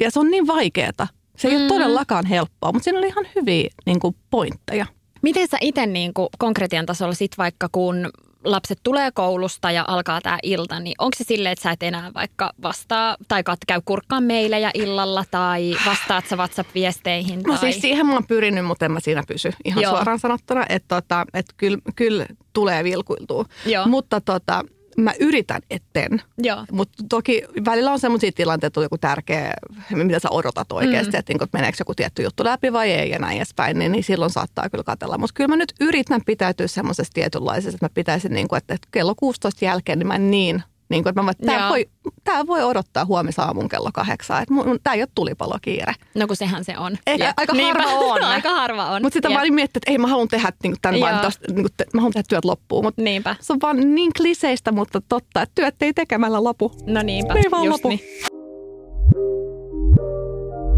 [0.00, 1.08] Ja se on niin vaikeaa.
[1.36, 1.60] Se ei mm.
[1.60, 4.86] ole todellakaan helppoa, mutta siinä oli ihan hyviä niin kuin pointteja.
[5.22, 8.10] Miten sä itse niin konkretian tasolla sit vaikka kun
[8.44, 12.10] lapset tulee koulusta ja alkaa tämä ilta, niin onko se silleen, että sä et enää
[12.14, 17.42] vaikka vastaa tai kat- käy kurkkaan meilejä illalla tai vastaat sä WhatsApp-viesteihin?
[17.46, 17.58] No tai...
[17.58, 19.92] siis siihen mä oon pyrinyt, mutta en mä siinä pysy ihan Joo.
[19.92, 23.44] Suoraan sanottuna, että tota, et kyllä, kyllä tulee vilkuiltua.
[23.66, 23.86] Joo.
[23.86, 24.64] Mutta tota,
[24.98, 26.22] mä yritän etten.
[26.72, 29.54] Mutta toki välillä on sellaisia tilanteita, että on joku tärkeä,
[29.94, 31.18] mitä sä odotat oikeasti, mm.
[31.18, 34.30] että, että meneekö joku tietty juttu läpi vai ei ja näin edespäin, niin, niin silloin
[34.30, 35.18] saattaa kyllä katella.
[35.18, 39.14] Mutta kyllä mä nyt yritän pitäytyä semmoisessa tietynlaisessa, että mä pitäisin, niinku, että, että kello
[39.14, 40.62] 16 jälkeen, niin mä en niin
[40.92, 41.88] niin kuin, että mä, tämä voi,
[42.24, 44.42] tää voi odottaa huomisaamun kello kahdeksan.
[44.42, 45.92] Että mun, tämä ei ole tulipalokiire.
[46.14, 46.98] No kun sehän se on.
[47.06, 47.82] Eikä, Ja- aika Niinpä.
[47.82, 48.22] harva on.
[48.34, 49.02] aika harva on.
[49.02, 51.54] Mutta sitä mä olin miettinyt, että ei mä haluan tehdä niin tämän vain tosta, niin
[51.62, 52.84] kuin, mä haluan tehdä työt loppuun.
[52.84, 53.36] Mutta Niinpä.
[53.40, 56.72] se on vaan niin kliseistä, mutta totta, että työt ei tekemällä lopu.
[56.86, 57.88] No niinpä, Ne ei vaan just lopu.
[57.88, 58.00] niin.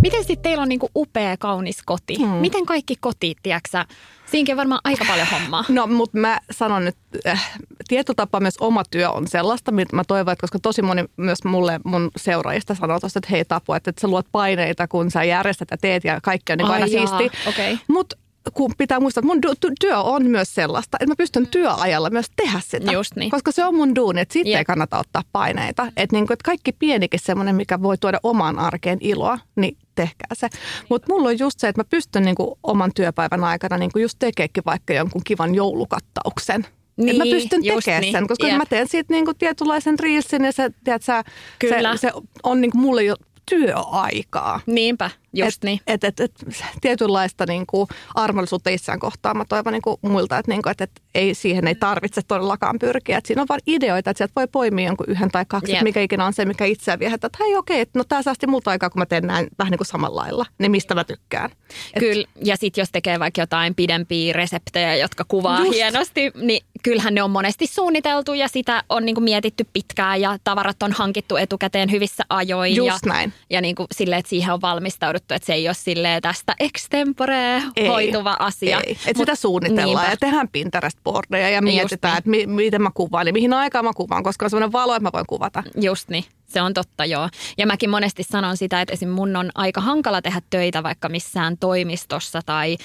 [0.05, 2.17] Miten sitten teillä on niinku upea, kaunis koti?
[2.19, 2.29] Hmm.
[2.29, 3.85] Miten kaikki kotit, tiedätkö
[4.27, 5.65] Siinäkin on varmaan aika paljon hommaa.
[5.69, 6.97] No, mutta mä sanon nyt,
[7.27, 7.51] äh,
[7.89, 11.45] tietyllä tapaa myös oma työ on sellaista, mitä mä toivon, että koska tosi moni myös
[11.45, 15.25] mulle mun seuraajista sanoo tuosta, että hei Tapu, että, että sä luot paineita, kun sä
[15.25, 17.39] järjestät ja teet ja kaikki on niin Ai aina jaa, siisti.
[17.49, 17.79] okei.
[17.89, 18.17] Mutta
[18.55, 22.61] kun pitää muistaa, että mun työ on myös sellaista, että mä pystyn työajalla myös tehdä
[22.65, 22.93] sitä.
[22.93, 23.31] Just niin.
[23.31, 24.59] Koska se on mun duuni, että siitä Jep.
[24.59, 25.87] ei kannata ottaa paineita.
[25.97, 30.49] Että niinku, että kaikki pienikin semmoinen, mikä voi tuoda omaan arkeen iloa, niin tehkää se.
[30.89, 34.63] Mutta mulla on just se, että mä pystyn niinku oman työpäivän aikana niinku just tekeekin
[34.67, 36.67] vaikka jonkun kivan joulukattauksen.
[36.97, 38.13] Niin, mä pystyn tekemään niin.
[38.13, 38.57] sen, koska Jep.
[38.57, 41.25] mä teen siitä niinku tietynlaisen reelsin ja se, tiedät, sä,
[41.59, 41.97] Kyllä.
[41.97, 43.15] se, se on niinku mulle jo
[43.51, 44.61] työaikaa.
[44.67, 45.81] Niinpä, just niin.
[45.87, 46.33] Et, et, et,
[46.81, 50.85] tietynlaista niin kuin, armollisuutta itseään kohtaan mä toivon niin kuin, muilta, että, niin kuin, että,
[50.85, 53.19] et, ei, siihen ei tarvitse todellakaan pyrkiä.
[53.19, 56.01] Et siinä on vain ideoita, että sieltä voi poimia jonkun yhden tai kaksi, että mikä
[56.01, 57.27] ikinä on se, mikä itseään viehättää.
[57.27, 59.79] Että hei okei, että no tämä säästi multa aikaa, kun mä teen näin vähän niin
[59.79, 60.47] kuin samalla lailla.
[60.59, 61.51] Niin mistä mä tykkään.
[61.95, 65.73] Et, Kyllä, ja sitten jos tekee vaikka jotain pidempiä reseptejä, jotka kuvaa Just.
[65.73, 70.83] hienosti, niin kyllähän ne on monesti suunniteltu ja sitä on niinku mietitty pitkään ja tavarat
[70.83, 72.77] on hankittu etukäteen hyvissä ajoin.
[72.77, 73.33] Just ja, näin.
[73.51, 78.37] Ja niinku silleen, että siihen on valmistauduttu, että se ei ole silleen tästä extempore hoituva
[78.39, 78.81] asia.
[78.87, 78.99] Ei.
[79.07, 80.11] Et Mut- sitä suunnitellaan niinpä.
[80.11, 82.19] ja tehdään Pinterest-boardeja ja mietitään, niin.
[82.19, 85.03] että mi- miten mä kuvaan ja mihin aikaan mä kuvaan, koska on sellainen valo, että
[85.03, 85.63] mä voin kuvata.
[85.81, 87.29] Just niin, se on totta joo.
[87.59, 89.09] Ja mäkin monesti sanon sitä, että esim.
[89.09, 92.77] mun on aika hankala tehdä töitä vaikka missään toimistossa tai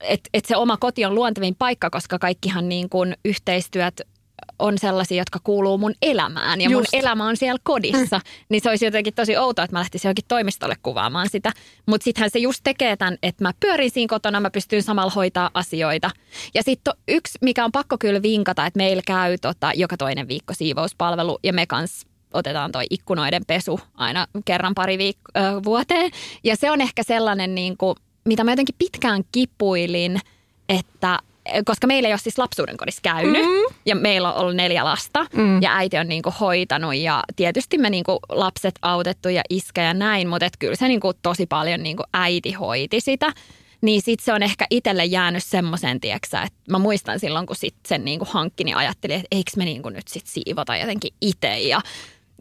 [0.00, 4.00] että et se oma koti on luontevin paikka, koska kaikkihan niin kuin yhteistyöt
[4.58, 6.92] on sellaisia, jotka kuuluu mun elämään ja Just.
[6.92, 8.46] mun elämä on siellä kodissa, mm.
[8.48, 11.52] niin se olisi jotenkin tosi outoa, että mä lähtisin johonkin toimistolle kuvaamaan sitä.
[11.86, 15.50] Mutta sittenhän se just tekee tämän, että mä pyörin siinä kotona, mä pystyn samalla hoitaa
[15.54, 16.10] asioita.
[16.54, 20.54] Ja sitten yksi, mikä on pakko kyllä vinkata, että meillä käy tota, joka toinen viikko
[20.54, 26.10] siivouspalvelu ja me kanssa otetaan toi ikkunoiden pesu aina kerran pari viik- vuoteen.
[26.44, 30.20] Ja se on ehkä sellainen, niin kuin, mitä mä jotenkin pitkään kipuilin,
[30.68, 31.18] että
[31.64, 33.74] koska meillä ei ole siis lapsuuden kodissa käynyt mm.
[33.86, 35.62] ja meillä on ollut neljä lasta mm.
[35.62, 40.28] ja äiti on niinku hoitanut ja tietysti me niinku lapset autettu ja iskä ja näin,
[40.28, 43.32] mutta et kyllä se niinku tosi paljon niinku äiti hoiti sitä.
[43.80, 47.74] Niin sit se on ehkä itselle jäänyt semmoisen, tieksä, että mä muistan silloin, kun sit
[47.86, 51.80] sen niinku hankki, niin ajattelin, että eikö me niinku nyt sit siivota jotenkin itse ja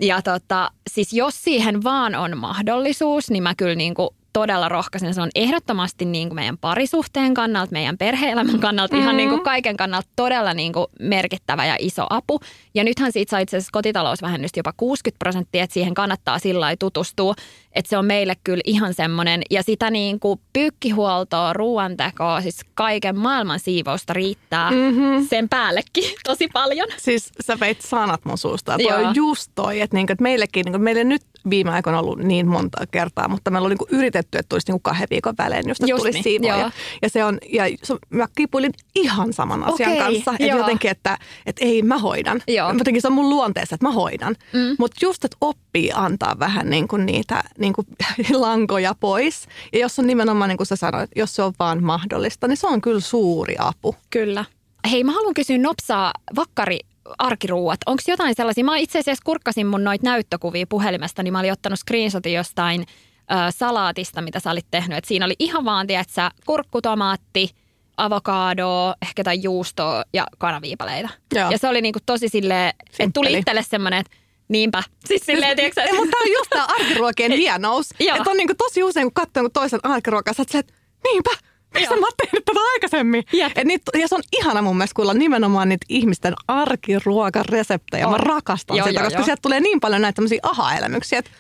[0.02, 5.14] ja tota, siis jos siihen vaan on mahdollisuus, niin mä kyllä niinku todella rohkaisen.
[5.14, 9.04] Se on ehdottomasti niin kuin meidän parisuhteen kannalta, meidän perhe-elämän kannalta, mm-hmm.
[9.04, 12.40] ihan niin kuin kaiken kannalta todella niin kuin merkittävä ja iso apu.
[12.74, 17.36] Ja nythän siitä saa itse asiassa kotitalousvähennystä jopa 60 prosenttia, että siihen kannattaa sillä tutustua.
[17.76, 19.42] Että se on meille kyllä ihan semmoinen.
[19.52, 25.28] Ja sitä niin kuin pyykkihuoltoa, ruoantekoa, siis kaiken maailman siivousta riittää mm-hmm.
[25.28, 26.88] sen päällekin tosi paljon.
[26.98, 28.76] Siis sä veit sanat mun suusta.
[28.80, 29.08] Joo.
[29.08, 32.88] on just toi, että, niinku, että meillekin, niinku, meille nyt viime aikoina ollut niin monta
[32.92, 36.18] kertaa, mutta meillä on niinku yritetty, että tulisi niinku kahden viikon välein, josta Just tulisi
[36.18, 36.58] niin, siivoja.
[36.60, 36.70] joo.
[37.02, 40.32] Ja se on, ja se, mä kipuilin ihan saman asian Okei, kanssa.
[40.32, 40.58] Että joo.
[40.58, 42.42] jotenkin, että, että ei mä hoidan.
[42.48, 42.74] Joo.
[42.78, 44.36] Jotenkin se on mun luonteessa, että mä hoidan.
[44.54, 44.76] Mm.
[44.80, 47.86] Mutta just, että oppii antaa vähän niinku niitä niinku
[48.46, 49.48] lankoja pois.
[49.74, 52.68] Ja jos on nimenomaan, niin kuin sä sanoit, jos se on vaan mahdollista, niin se
[52.68, 53.96] on kyllä suuri apu.
[54.10, 54.46] Kyllä.
[54.92, 56.80] Hei, mä haluan kysyä nopsaa vakkari
[57.18, 57.80] arkiruuat.
[57.86, 58.64] Onko jotain sellaisia?
[58.64, 63.36] Mä itse asiassa kurkkasin mun noita näyttökuvia puhelimesta, niin mä olin ottanut screenshotin jostain ö,
[63.50, 64.98] salaatista, mitä sä olit tehnyt.
[64.98, 67.50] Et siinä oli ihan vaan, tiedätkö, kurkkutomaatti,
[67.98, 71.10] avokadoa, ehkä jotain juustoa ja kanaviipaleita.
[71.36, 71.52] Joo.
[71.52, 74.84] Ja se oli niinku tosi silleen, että tuli itselle semmoinen, että niinpä.
[75.06, 77.92] Siis silleen, tiedätkö, Ei, mutta tämä on just tämä arkiruokien hienous.
[78.00, 80.74] Että on niinku tosi usein, kun katsoo toisen arkiruokaa, sä että
[81.04, 81.30] niinpä,
[81.74, 82.00] miksi Joo.
[82.00, 83.24] mä oon tehnyt tätä aikaisemmin?
[83.34, 83.52] Jep.
[83.58, 88.08] Et niit, ja se on ihana mun mielestä kuulla nimenomaan niitä ihmisten arkiruokareseptejä.
[88.08, 88.20] Mä On.
[88.20, 89.26] rakastan Joo, sitä, joo, koska joo.
[89.26, 91.32] sieltä tulee niin paljon näitä tämmöisiä aha-elämyksiä, että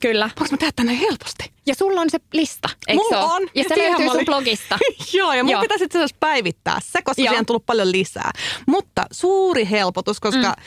[0.00, 0.30] Kyllä.
[0.40, 1.52] voinko mä tehdä tänne helposti?
[1.66, 3.42] Ja sulla on se lista, eikö Mulla se on.
[3.54, 4.78] Ja se siihen löytyy mä sun blogista.
[5.18, 5.60] Joo, ja mun Joo.
[5.60, 7.28] pitäisi itse asiassa päivittää se, koska Joo.
[7.28, 8.30] siihen on tullut paljon lisää.
[8.66, 10.62] Mutta suuri helpotus, koska mm.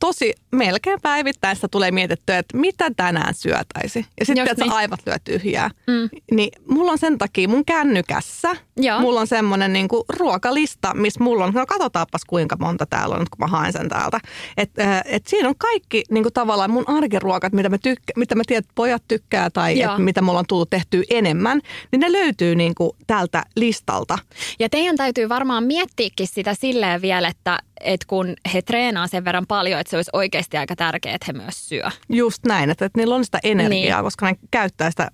[0.00, 4.06] Tosi melkein päivittäin sitä tulee mietittyä, että mitä tänään syötäisi.
[4.20, 4.72] Ja sitten että niin.
[4.72, 5.70] aivat lyö tyhjää.
[5.86, 6.08] Mm.
[6.30, 9.00] Niin mulla on sen takia mun kännykässä, Joo.
[9.00, 13.28] mulla on semmoinen niinku ruokalista, missä mulla on, no katsotaanpas kuinka monta täällä on nyt,
[13.28, 14.20] kun mä haen sen täältä.
[14.56, 18.60] Että et siinä on kaikki niinku tavallaan mun arkiruokat, mitä mä, tykkä, mitä mä tiedän,
[18.60, 21.60] että pojat tykkää tai et mitä mulla on tullut tehtyä enemmän,
[21.92, 24.18] niin ne löytyy niinku tältä listalta.
[24.58, 29.46] Ja teidän täytyy varmaan miettiäkin sitä silleen vielä, että, että kun he treenaa sen verran
[29.46, 31.90] paljon, että se olisi oikeasti aika tärkeää, että he myös syö.
[32.08, 34.04] Just näin, että, että niillä on sitä energiaa, Niin.
[34.04, 35.10] koska ne käyttää sitä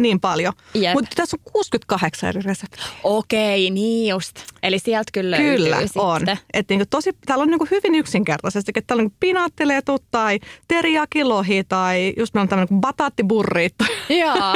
[0.00, 0.52] niin paljon.
[0.74, 0.94] Jep.
[0.94, 2.84] Mutta tässä on 68 eri reseptiä.
[3.04, 4.36] Okei, niin just.
[4.62, 6.20] Eli sieltä kyllä löytyy Kyllä on.
[6.20, 6.38] sitten.
[6.52, 10.38] Et niinku tosi, täällä on niinku hyvin yksinkertaisesti, että täällä on niinku pinaattiletut tai
[10.68, 13.68] teriyakilohi tai just meillä on tämmöinen bataattiburri.
[14.20, 14.54] Joo.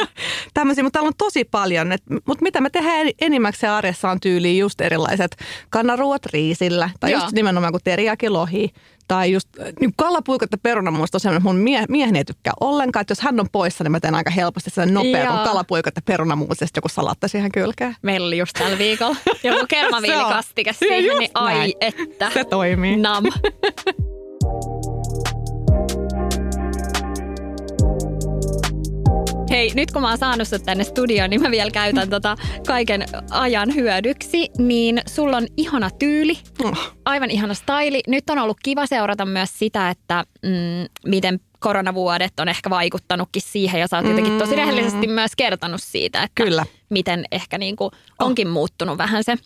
[0.55, 1.89] Tämmöisiä, mutta täällä on tosi paljon.
[2.27, 5.37] Mutta mitä me tehdään en- enimmäkseen arjessa on tyyliin just erilaiset
[5.71, 7.21] kannaruot riisillä tai Joo.
[7.23, 8.71] just nimenomaan kuin teriyakilohi
[9.09, 13.01] tai just äh, niin kalapuikot ja perunamuusta on semmoinen, mun mie, mieheni ei tykkää ollenkaan.
[13.01, 15.33] Että jos hän on poissa, niin mä teen aika helposti sen nopea Joo.
[15.35, 17.97] kuin kalapuikot ja perunamuusta ja sitten joku salatta siihen kylkeen.
[18.03, 21.73] Meillä oli just tällä viikolla joku kermaviilikastike Se on- siihen, niin ai näin.
[21.81, 22.31] että.
[22.35, 22.97] Se toimii.
[22.97, 23.25] Nam.
[29.51, 32.37] Hei, nyt kun mä oon saanut sut tänne studioon, niin mä vielä käytän tota
[32.67, 34.49] kaiken ajan hyödyksi.
[34.59, 36.95] Niin sulla on ihana tyyli, Oh.
[37.05, 38.01] aivan ihana staili.
[38.09, 43.81] Nyt on ollut kiva seurata myös sitä, että mm, miten koronavuodet on ehkä vaikuttanutkin siihen.
[43.81, 46.67] Ja sä oot jotenkin tosi rehellisesti myös kertonut siitä, että Kyllä.
[46.91, 49.37] miten ehkä niinku onkin muuttunut vähän se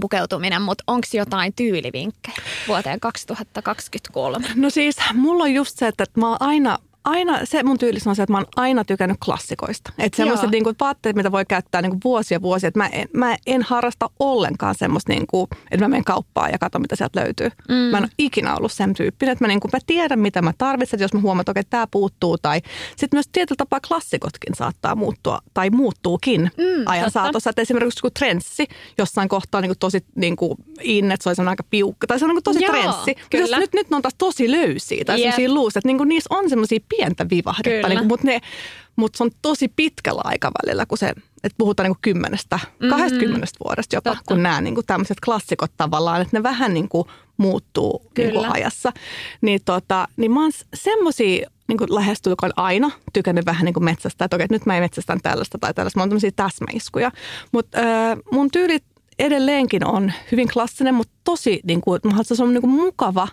[0.00, 0.62] pukeutuminen.
[0.62, 2.36] Mutta onko jotain tyylivinkkejä
[2.68, 4.46] vuoteen 2023?
[4.54, 8.16] No siis mulla on just se, että mä oon aina, aina, se mun tyylis on
[8.16, 9.92] se, että mä oon aina tykännyt klassikoista.
[9.98, 10.50] Että semmoiset Joo.
[10.50, 12.68] niinku vaatteet, mitä voi käyttää niinku vuosia vuosia.
[12.68, 16.80] Että mä en, mä en harrasta ollenkaan semmoista, niinku, että mä menen kauppaan ja katson,
[16.82, 17.48] mitä sieltä löytyy.
[17.68, 17.74] Mm.
[17.74, 21.00] Mä en ole ikinä ollut sen tyyppinen, että mä, niinku, mä tiedän, mitä mä tarvitsen,
[21.00, 22.38] jos mä huomaan, että okei, tämä puuttuu.
[22.38, 22.60] Tai
[22.96, 27.20] sitten myös tietyllä tapaa klassikotkin saattaa muuttua, tai muuttuukin mm, ajan totta.
[27.20, 27.50] saatossa.
[27.50, 28.66] Että esimerkiksi kun trenssi
[28.98, 32.28] jossain kohtaa on niinku tosi niinku in, että se on aika piukka, tai se on
[32.28, 33.14] niinku tosi Joo, trenssi.
[33.22, 35.34] Mutta jos nyt, nyt ne on taas tosi löysiä, tai Jep.
[35.34, 37.88] semmoisia luusia, että niinku niissä on semmoisia pientä vivahdetta, Kyllä.
[37.88, 38.40] niinku, mutta, ne,
[38.96, 41.12] mutta se on tosi pitkällä aikavälillä, kun se
[41.44, 42.90] että puhutaan niin kuin kymmenestä, Mhm.
[42.90, 44.24] kahdestakymmenestä vuodesta jopa, Totta.
[44.28, 48.52] kun nämä niin kuin tämmöiset klassikot tavallaan, että ne vähän niin kuin muuttuu niin kuin
[48.52, 48.92] ajassa.
[49.40, 54.24] Niin, tota, niin mä oon semmoisia niin kuin lähestulkoon aina tykännyt vähän niin kuin metsästä,
[54.24, 55.98] että okei, että nyt mä en metsästän tällaista tai tällaista.
[55.98, 57.10] Mä oon tämmöisiä täsmäiskuja.
[57.52, 58.78] Mutta äh, mun tyyli
[59.18, 63.28] edelleenkin on hyvin klassinen, mutta tosi niin kuin, mä se on niin kuin mukava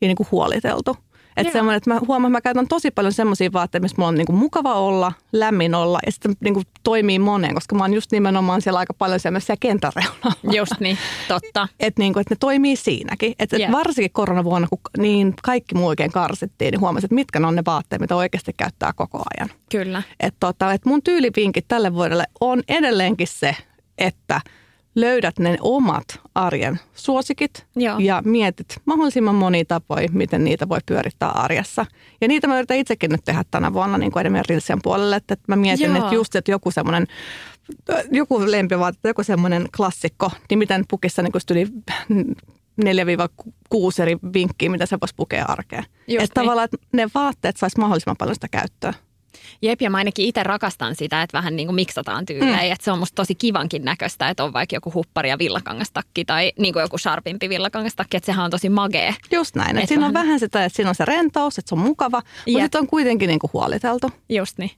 [0.00, 0.96] ja niin kuin huoliteltu.
[1.36, 4.14] Että semmoinen, että mä huomaan, että mä käytän tosi paljon semmoisia vaatteita, missä mulla on
[4.14, 8.62] niinku mukava olla, lämmin olla ja sitten niinku toimii moneen, koska mä oon just nimenomaan
[8.62, 10.56] siellä aika paljon semmoisia kentän reunalla.
[10.56, 11.68] Just niin, totta.
[11.80, 13.34] Että niinku, et ne toimii siinäkin.
[13.38, 13.68] Että Jep.
[13.68, 17.54] et varsinkin koronavuonna, kun niin kaikki muu oikein karsittiin, niin huomasin, että mitkä ne on
[17.54, 19.50] ne vaatteet, mitä oikeasti käyttää koko ajan.
[19.70, 20.02] Kyllä.
[20.20, 23.56] Että tota, et mun tyylivinkit tälle vuodelle on edelleenkin se,
[23.98, 24.40] että
[24.94, 27.98] löydät ne omat arjen suosikit Joo.
[27.98, 31.86] ja mietit mahdollisimman monia tapoja, miten niitä voi pyörittää arjessa.
[32.20, 35.56] Ja niitä mä yritän itsekin nyt tehdä tänä vuonna niin kuin Rilsian puolelle, että, mä
[35.56, 36.04] mietin, Joo.
[36.04, 37.06] että just että joku semmoinen
[38.10, 41.66] joku lempivaate, joku semmoinen klassikko, niin miten pukissa niin yli
[42.82, 45.84] 4-6 eri vinkkiä, mitä se voisi pukea arkeen.
[46.08, 46.44] Just Että niin.
[46.44, 48.94] tavallaan että ne vaatteet saisi mahdollisimman paljon sitä käyttöä.
[49.62, 52.56] Jep, ja mä ainakin itse rakastan sitä, että vähän niin kuin miksataan tyylejä.
[52.56, 52.72] Mm.
[52.72, 56.52] Että se on musta tosi kivankin näköistä, että on vaikka joku huppari ja villakangastakki tai
[56.58, 59.14] niin kuin joku sharpimpi villakangastakki, että sehän on tosi magee.
[59.32, 59.76] Just näin.
[59.76, 61.78] Et Et siinä on vähän- vähän sitä, että siinä on se rentous, että se on
[61.80, 62.62] mukava, mutta Jep.
[62.62, 64.10] sitten on kuitenkin niinku huoliteltu.
[64.28, 64.70] Just niin.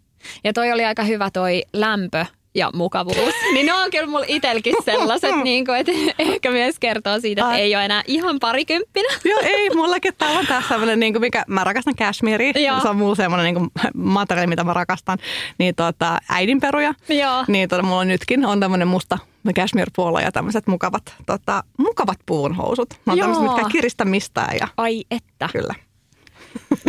[0.44, 2.26] Ja toi oli aika hyvä toi lämpö
[2.58, 3.34] ja mukavuus.
[3.52, 7.52] niin ne on kyllä mulla itelläkin sellaiset, niin kuin, että ehkä myös kertoo siitä, että
[7.52, 7.60] Ai.
[7.60, 9.08] ei ole enää ihan parikymppinä.
[9.30, 12.80] Joo, ei, mullakin täällä on tässä sellainen, niin kuin mikä, mä rakastan cashmereia, Joo.
[12.80, 15.18] se on mulla semmoinen niin materiaali, mitä mä rakastan,
[15.58, 17.44] niin tota, äidinperuja, Joo.
[17.48, 19.18] niin tota, mulla on nytkin on tämmöinen musta
[19.54, 22.90] cashmere polo ja tämmöiset mukavat, tota, mukavat puunhousut.
[23.04, 25.48] Mä oon tämmöiset, mitkä kiristä mistään ja Ai että.
[25.52, 25.74] kyllä.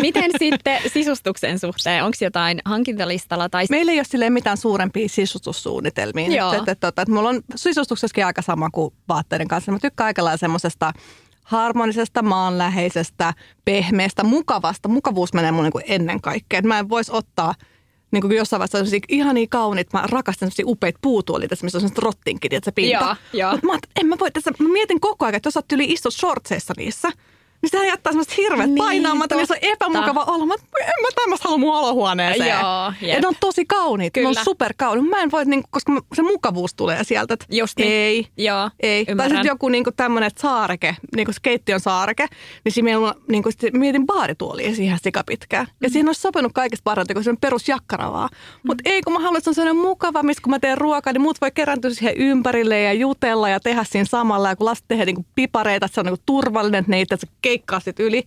[0.01, 2.03] Miten sitten sisustuksen suhteen?
[2.03, 3.49] Onko jotain hankintalistalla?
[3.49, 3.65] Tai...
[3.69, 6.31] Meillä ei ole silleen mitään suurempia sisustussuunnitelmia.
[6.31, 6.53] Joo.
[6.53, 9.71] Että, että, että, että mulla on sisustuksessakin aika sama kuin vaatteiden kanssa.
[9.71, 10.93] Mä tykkään aika semmoisesta
[11.43, 13.33] harmonisesta, maanläheisestä,
[13.65, 14.89] pehmeästä, mukavasta.
[14.89, 16.61] Mukavuus menee mun niin kuin ennen kaikkea.
[16.61, 17.55] Mä en voisi ottaa
[18.11, 21.81] niin kuin jossain vaiheessa sellaisia ihania kauniit, mä rakastan sellaisia upeita puutuolia, tässä missä on
[21.81, 23.05] semmoista rottinkin, että se pinta.
[23.05, 23.51] Joo, joo.
[23.51, 26.11] Mutta mä, en mä voi tässä, mä mietin koko ajan, että jos sä yli istua
[26.11, 27.09] shortseissa niissä,
[27.61, 30.45] niin sehän jättää semmoista hirveät Niin, painaamatta, niin se on epämukava olo.
[30.45, 32.49] Mä, en mä tämmöistä halua mun olohuoneeseen.
[32.49, 33.13] Joo, jep.
[33.15, 34.43] ja ne on tosi kauniit, ne on Kyllä.
[34.43, 35.09] superkauniit.
[35.09, 37.91] Mä en voi, niin, koska se mukavuus tulee sieltä, että Just niin.
[37.91, 39.05] ei, Joo, ei.
[39.05, 39.31] Tai ymmärrän.
[39.37, 42.27] sitten joku niin tämmöinen saareke, niin kuin se keittiön saareke,
[42.65, 45.67] niin siinä meillä, niin kuin, mietin baarituolia siihen sikapitkään.
[45.81, 45.91] Ja Mm.
[45.91, 48.29] siihen olisi sopinut kaikista parhaiten, kun se on perusjakkaravaa.
[48.63, 51.13] Mutta ei, kun mä haluan, että se on sellainen mukava, missä kun mä teen ruokaa,
[51.13, 54.49] niin muut voi kerääntyä siihen ympärille ja jutella ja tehdä siinä samalla.
[54.49, 57.17] Ja kun lapset tehdään niin pipareita, että se on niin kuin turvallinen, että ne itse
[57.49, 58.23] keikkaa sit yli,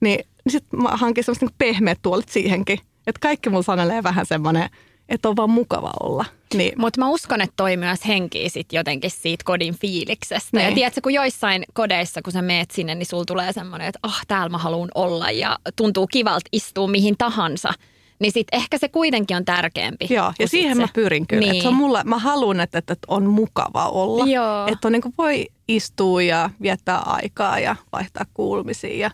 [0.00, 2.78] niin, niin sitten mä hankin semmoiset niin pehmeät tuolit siihenkin.
[3.06, 4.68] Että kaikki mulla sanelee vähän semmoinen,
[5.08, 6.24] että on vaan mukava olla.
[6.54, 10.60] Niin, Mutta mä uskon, että toi myös henkii sit jotenkin siitä kodin fiiliksestä.
[10.60, 10.74] Ja Niin.
[10.74, 14.48] tiedätkö, kun joissain kodeissa, kun sä meet sinne, niin sulla tulee semmoinen, että ah, täällä
[14.48, 17.72] mä haluan olla ja tuntuu kivalta istua mihin tahansa.
[18.20, 20.06] Niin sit ehkä se kuitenkin on tärkeämpi.
[20.10, 21.40] Joo, ja siihen sit mä se- pyrin kyllä.
[21.40, 21.50] Niin.
[21.50, 24.26] Että se on mulla, mä haluan, että, että on mukava olla.
[24.26, 24.66] Joo.
[24.66, 29.10] Että on niin kuin voi istua ja viettää aikaa ja vaihtaa kuulumisia ja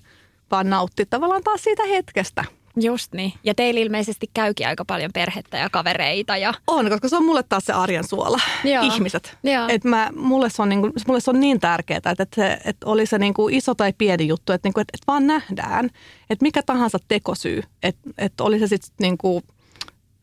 [0.50, 2.44] vaan nauttia tavallaan taas siitä hetkestä.
[2.76, 3.32] Just niin.
[3.44, 6.36] Ja teillä ilmeisesti käykin aika paljon perhettä ja kavereita.
[6.36, 6.54] Ja...
[6.66, 8.84] On, koska se on mulle taas se arjen suola, Joo.
[8.84, 9.38] ihmiset.
[9.42, 9.66] Joo.
[9.68, 12.86] Et mä, mulle, se on niin mulle se on niin tärkeää, että, että, se, että
[12.86, 15.84] oli se niin kuin iso tai pieni juttu, että, niin kuin, että, että vaan nähdään,
[16.30, 19.42] että mikä tahansa tekosyy, että, että oli se sitten niin kuin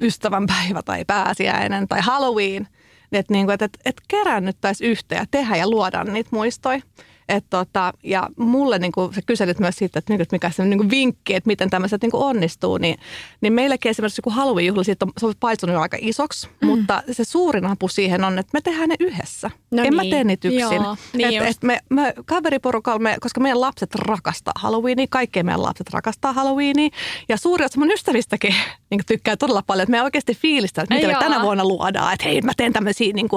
[0.01, 2.67] ystävänpäivä tai pääsiäinen tai Halloween,
[3.11, 6.81] että, niin kuin, että, että, keräännyttäisiin yhteen ja tehdä ja luodaan niitä muistoja.
[7.29, 10.89] Et tota, ja mulle niin kuin, sä kyselit myös siitä, että niinku, mikä se niin
[10.89, 12.95] vinkki, että miten tämmöiset niin onnistuu, niin,
[13.41, 16.67] niin meilläkin esimerkiksi joku Halloween-juhla, siitä on, se on paisunut jo aika isoksi, mm.
[16.67, 19.51] mutta se suurin apu siihen on, että me tehdään ne yhdessä.
[19.71, 20.11] No en mä niin.
[20.11, 20.61] tee niitä yksin.
[20.61, 25.63] Joo, niin et, et me, me kaveriporukalla, me, koska meidän lapset rakastaa Halloweenia, kaikki meidän
[25.63, 26.89] lapset rakastaa Halloweenia,
[27.29, 28.55] ja suuri osa mun ystävistäkin
[28.89, 32.25] niin tykkää todella paljon, että me oikeasti fiilistä, että mitä me tänä vuonna luodaan, että
[32.25, 33.29] hei mä teen tämmöisiä niin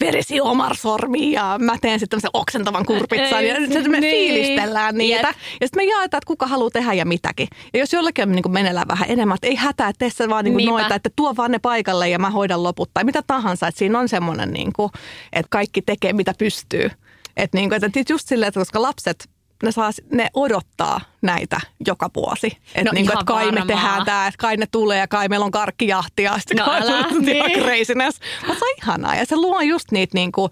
[0.00, 2.86] verisiä omarsormia ja mä teen sitten tämmöisen oksentavan
[3.30, 4.10] kurpitsan ja sitten me niin.
[4.14, 5.28] fiilistellään niitä.
[5.28, 5.36] Jep.
[5.60, 7.48] Ja sitten me jaetaan, että kuka haluaa tehdä ja mitäkin.
[7.74, 8.52] Ja jos jollakin on niin kuin
[8.88, 11.50] vähän enemmän, että ei hätää, että tee sä vaan niin kuin noita, että tuo vaan
[11.50, 13.68] ne paikalle ja mä hoidan loput tai mitä tahansa.
[13.68, 14.90] Että siinä on semmoinen, niin kuin,
[15.32, 16.90] että kaikki tekee mitä pystyy.
[17.36, 19.28] Että, niin kuin, että just silleen, että koska lapset
[19.62, 22.46] ne, saa, ne odottaa näitä joka vuosi.
[22.74, 23.66] Että No niin kuin, että kai me varmaan.
[23.66, 26.80] tehdään tämä, että kai ne tulee ja kai meillä on karkkijahti ja sitten No kai
[26.80, 27.60] älä, on niin.
[27.60, 28.20] craziness.
[28.46, 30.50] Mutta se on ihanaa ja se luo just niitä niin kuin,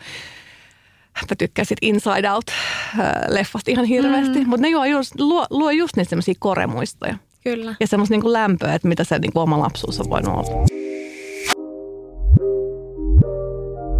[1.31, 4.49] mä tykkään sit Inside Out-leffasta ihan hirveästi, mm.
[4.49, 7.15] mutta ne luo just, luo, luo just niitä semmoisia koremuistoja.
[7.45, 7.75] Kyllä.
[7.81, 10.67] Ja semmoista niinku lämpöä, että mitä se niinku oma lapsuus on voinut olla.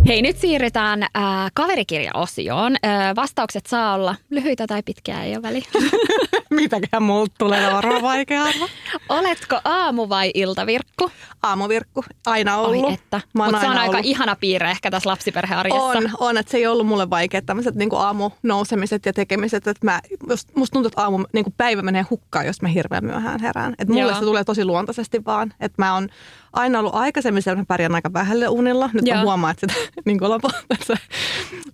[0.09, 1.11] Hei, nyt siirrytään äh,
[1.55, 2.77] kaverikirjaosioon.
[2.87, 5.65] Äh, vastaukset saa olla lyhyitä tai pitkiä, ei ole väliä.
[6.51, 8.69] Mitäkään multa tulee varmaan vaikea arva.
[9.09, 11.11] Oletko aamu- vai iltavirkku?
[11.43, 12.85] Aamuvirkku, aina ollut.
[12.85, 13.21] Oi että.
[13.35, 14.07] Mutta se on aina aika ollut.
[14.07, 15.83] ihana piirre ehkä tässä lapsiperhearjessa.
[15.83, 19.67] On, on, että se ei ollut mulle vaikea tämmöiset niin aamunousemiset ja tekemiset.
[19.67, 20.01] Että mä,
[20.31, 23.75] just, musta tuntuu, että aamu, niin kuin päivä menee hukkaan, jos mä hirveän myöhään herään.
[23.79, 24.15] Että mulle Joo.
[24.15, 25.55] se tulee tosi luontaisesti vaan.
[25.61, 26.09] Että mä oon
[26.53, 28.91] aina ollut aikaisemmin siellä, mä pärjään aika vähälle unilla.
[28.93, 29.17] Nyt Joo.
[29.17, 30.95] mä huomaan, että sitä niin kuin lopulta se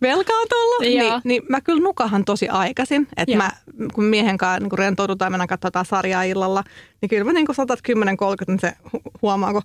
[0.02, 0.80] velka on tullut.
[0.80, 3.08] Niin, niin, mä kyllä nukahan tosi aikaisin.
[3.16, 3.50] Että mä,
[3.94, 6.64] kun miehen kanssa niin rentoudutaan ja mennään katsotaan sarjaa illalla,
[7.00, 9.62] niin kyllä mä niin kuin 110-30, niin se hu- huomaa, kun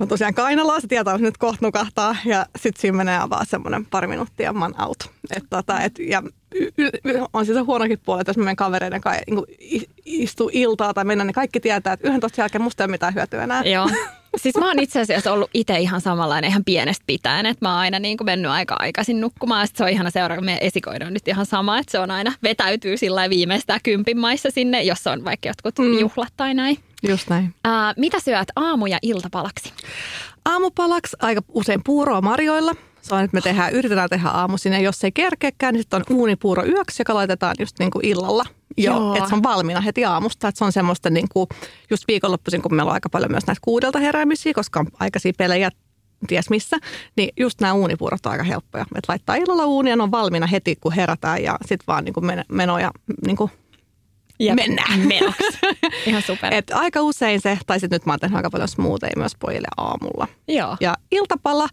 [0.00, 3.86] mä tosiaan kainalaa, se tietää, että nyt kohta nukahtaa ja sitten siinä menee vaan semmoinen
[3.86, 5.10] pari minuuttia ja mä oon out.
[5.36, 6.22] Et, tota, et, ja
[7.32, 11.04] on siis se huonokin puoli, että jos mä menen kavereiden kanssa niin istuu iltaa tai
[11.04, 13.62] mennä, niin kaikki tietää, että 11 jälkeen musta ei ole mitään hyötyä enää.
[13.62, 13.88] Joo.
[14.36, 17.80] Siis mä oon itse asiassa ollut itse ihan samanlainen ihan pienestä pitäen, että mä oon
[17.80, 19.62] aina niin kuin mennyt aika aikaisin nukkumaan.
[19.62, 21.98] Ja sit se on ihana seura, kun meidän esikoinen on nyt ihan sama, että se
[21.98, 25.98] on aina vetäytyy sillä viimeistään kympin maissa sinne, jos on vaikka jotkut mm.
[25.98, 26.78] juhlat tai näin.
[27.08, 27.54] Just näin.
[27.64, 29.72] Ää, mitä syöt aamu- ja iltapalaksi?
[30.44, 32.74] Aamupalaksi aika usein puuroa marjoilla.
[33.02, 36.16] Se on, että me tehdään, yritetään tehdä aamuisin ja jos ei kerkeäkään, niin sitten on
[36.16, 38.44] uunipuuro yöksi, joka laitetaan just niin kuin illalla.
[38.76, 39.14] Jo, Joo.
[39.16, 40.48] että se on valmiina heti aamusta.
[40.48, 41.46] Että se on semmoista niin kuin,
[41.90, 45.70] just viikonloppuisin, kun meillä on aika paljon myös näitä kuudelta heräämisiä, koska on aikaisia pelejä
[46.26, 46.76] ties missä,
[47.16, 48.82] niin just nämä uunipuurot on aika helppoja.
[48.82, 52.26] Että laittaa illalla uunia, ne on valmiina heti, kun herätään ja sitten vaan niin kuin
[52.26, 52.90] men- meno ja
[53.26, 53.50] niin kuin
[54.46, 54.56] Jep.
[54.56, 55.00] mennään.
[55.08, 55.58] Menoksi.
[56.06, 56.54] Ihan super.
[56.54, 59.68] Et aika usein se, tai sitten nyt mä oon tehnyt aika paljon smoothieja myös pojille
[59.76, 60.28] aamulla.
[60.48, 60.76] Joo.
[60.80, 61.68] Ja iltapala,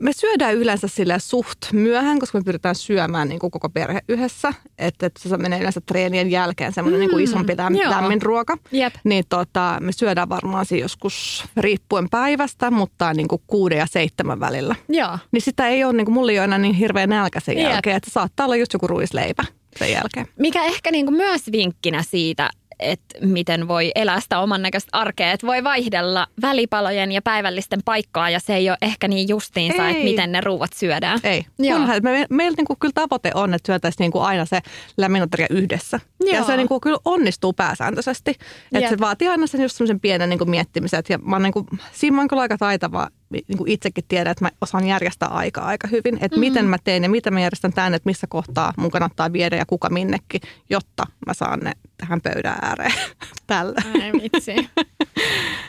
[0.00, 4.54] me syödään yleensä sille suht myöhään, koska me pyritään syömään niin kuin koko perhe yhdessä.
[4.78, 8.56] Että et se menee yleensä treenien jälkeen semmoinen niin kuin isompi läm, lämmin ruoka.
[8.72, 8.94] Jep.
[9.04, 14.40] Niin tota, me syödään varmaan siinä joskus riippuen päivästä, mutta niin kuin kuuden ja seitsemän
[14.40, 14.74] välillä.
[14.88, 15.18] Joo.
[15.32, 17.96] Niin sitä ei ole, niin kuin mulla ei ole enää niin hirveän nälkä sen jälkeen,
[17.96, 19.44] että saattaa olla just joku ruisleipä
[19.78, 20.26] sen jälkeen.
[20.38, 25.32] Mikä ehkä niin kuin myös vinkkinä siitä, että miten voi elää sitä oman näköistä arkea,
[25.32, 29.90] että voi vaihdella välipalojen ja päivällisten paikkaa ja se ei ole ehkä niin justiinsa, Ei.
[29.90, 31.20] että miten ne ruuat syödään.
[31.24, 31.46] Ei.
[31.58, 31.78] Joo.
[31.78, 34.60] Kunhan, me, meillä niinku kyllä tavoite on, että syötäisiin niinku aina se
[34.96, 36.00] lämminoteria yhdessä.
[36.26, 36.46] Ja Joo.
[36.46, 38.34] se niinku kyllä onnistuu pääsääntöisesti.
[38.72, 41.00] Että se vaatii aina sen just semmoisen pienen niinku miettimisen.
[41.00, 43.08] Et Ja mä oon niinku, siinä mä oon kyllä aika taitava,
[43.48, 46.18] niinku itsekin tiedän, että mä osaan järjestää aikaa aika hyvin.
[46.20, 46.40] Että mm.
[46.40, 49.66] miten mä teen ja miten mä järjestän tänne, että missä kohtaa mun kannattaa viedä ja
[49.66, 52.92] kuka minnekin, jotta mä saan ne tähän pöydän ääreen
[53.46, 53.82] tällä.
[54.02, 54.70] Ai vitsi.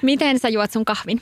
[0.01, 1.21] Miten sä juot sun kahvin?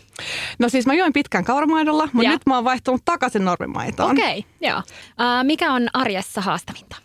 [0.59, 2.29] No siis mä join pitkään kauramaidolla, mutta Ja.
[2.31, 4.11] nyt mä oon vaihtunut takaisin normimaitoon.
[4.11, 4.77] Okei, okay, joo.
[4.77, 6.95] Uh, mikä on arjessa haastavinta?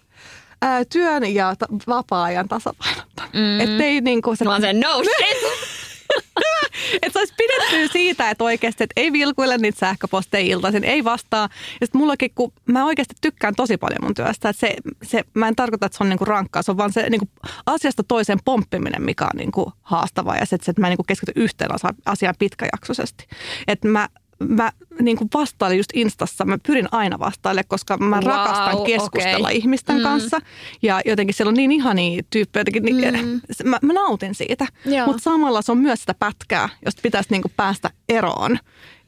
[0.63, 3.55] ää, työn ja ta- vapaa-ajan tasapainottaminen.
[3.55, 3.61] Mm.
[3.61, 5.39] Että ei niinku se, Mä oon se no shit!
[7.03, 11.49] et saisi pidettyä siitä, että oikeasti et ei vilkuile niitä sähköposteja iltaisin, ei vastaa.
[11.81, 15.49] Ja sitten mullakin, kun mä oikeasti tykkään tosi paljon mun työstä, että se, se, mä
[15.49, 17.29] en tarkoita, että se on niinku rankkaa, se on vaan se niinku
[17.67, 21.33] asiasta toiseen pomppiminen, mikä on niinku haastavaa ja se, että että mä en niinku keskity
[21.37, 21.71] yhteen
[22.07, 23.27] asiaan pitkäjaksoisesti.
[23.69, 24.09] Että mä
[24.49, 29.49] Mä niin kuin vastailen just Instassa, mä pyrin aina vastaille, koska mä Wow, rakastan keskustella
[29.49, 29.59] okei.
[29.59, 30.03] ihmisten Mm.
[30.03, 30.41] kanssa.
[30.83, 34.67] Ja jotenkin siellä on niin ihania tyyppejä, jotenkin, niin, mä, mä nautin siitä.
[35.07, 38.59] Mutta samalla se on myös sitä pätkää, josta pitäisi niinku päästä eroon.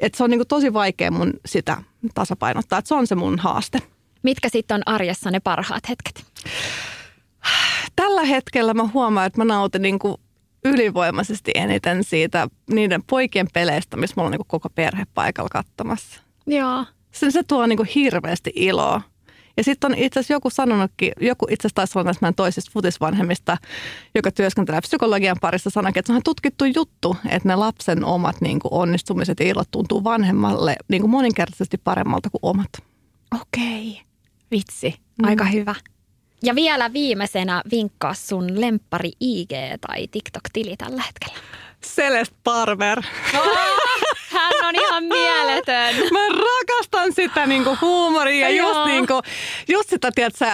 [0.01, 1.83] Et se on niinku tosi vaikea mun sitä
[2.14, 3.78] tasapainottaa, että se on se mun haaste.
[4.22, 6.24] Mitkä sitten on arjessa ne parhaat hetket?
[7.97, 10.20] Tällä hetkellä mä huomaan, että mä nautin niinku
[10.64, 16.20] ylivoimaisesti eniten siitä niiden poikien peleistä, missä mulla on niinku koko perhe paikalla katsomassa.
[16.46, 16.84] Joo.
[17.11, 19.02] Se, se tuo niinku hirveästi iloa.
[19.56, 22.70] Ja sitten on itse asiassa joku sanonutkin, joku itse asiassa taisi olla näistä meidän toisista
[22.74, 23.56] futisvanhemmista,
[24.14, 28.61] joka työskentelee psykologian parissa, sanoi, että se on tutkittu juttu, että ne lapsen omat niin
[28.61, 32.70] kuin onnistumiset ja ilot tuntuu vanhemmalle niin kuin moninkertaisesti paremmalta kuin omat.
[33.40, 34.00] Okei.
[34.50, 34.94] Vitsi.
[35.22, 35.74] Aika hyvä.
[36.43, 41.41] Ja vielä viimeisenä vinkkaa sun lemppari IG tai TikTok-tili tällä hetkellä.
[41.86, 43.03] Celeste Barber.
[44.30, 45.95] Hän on ihan mieletön.
[46.12, 49.22] Mä rakastan sitä niinku huumoria ja just, niinku,
[49.68, 50.47] just sitä, tiedätkö,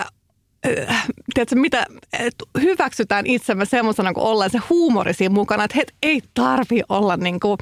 [1.37, 1.87] tiedätkö, mitä
[2.19, 7.17] et hyväksytään itsemme semmoisena kuin ollaan se huumori siinä mukana, että het, ei tarvi olla
[7.17, 7.59] niin kuin,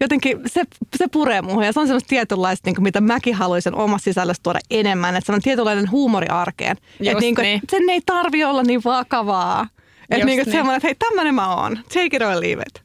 [0.00, 0.62] jotenkin se,
[0.96, 4.42] se puree muuhun ja se on semmoista tietynlaista, niin kuin, mitä mäkin haluaisin omassa sisällössä
[4.42, 6.76] tuoda enemmän, että se on tietynlainen huumori arkeen.
[7.00, 7.60] Että niin kuin, niin.
[7.70, 9.68] sen ei tarvi olla niin vakavaa.
[10.10, 10.52] Että Just niin kuin, niin.
[10.52, 12.82] semmoinen, että hei tämmöinen mä oon, take it or leave it.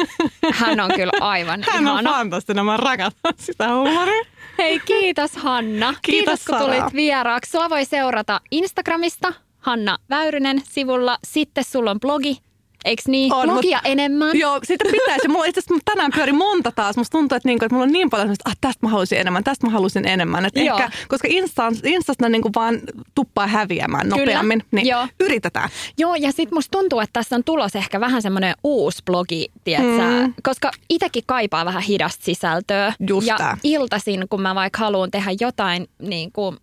[0.60, 2.10] Hän on kyllä aivan Hän on ihana.
[2.10, 4.24] fantastinen, mä rakastan sitä huumoria.
[4.58, 5.94] Hei, kiitos Hanna.
[6.02, 6.74] Kiitos, kun Sara.
[6.74, 7.50] tulit vieraaksi.
[7.50, 11.18] Sua voi seurata Instagramista Hanna Väyrynen sivulla.
[11.24, 12.38] Sitten sulla on blogi
[12.84, 13.34] Eikö niin?
[13.34, 14.38] On, Blogia mut- enemmän.
[14.38, 15.28] Joo, siitä pitäisi.
[15.28, 16.96] Mulla itse asiassa tänään pyöri monta taas.
[16.96, 19.44] Musta tuntuu, että, niinku, että mulla on niin paljon semmoista, ah, tästä mä haluaisin enemmän,
[19.44, 20.44] tästä mä haluaisin enemmän.
[20.46, 20.78] Et Joo.
[20.78, 22.80] ehkä, koska Instas, Instasta niinku vaan
[23.14, 24.16] tuppaa häviämään Kyllä.
[24.20, 25.06] nopeammin, niin Joo.
[25.20, 25.68] yritetään.
[25.98, 30.24] Joo, ja sitten musta tuntuu, että tässä on tulos ehkä vähän semmoinen uusi blogi, tietsä,
[30.26, 30.34] Mm.
[30.42, 32.92] koska itsekin kaipaa vähän hidasta sisältöä.
[33.08, 33.56] Just ja tää.
[33.62, 36.56] iltaisin, kun mä vaikka haluan tehdä jotain niin kuin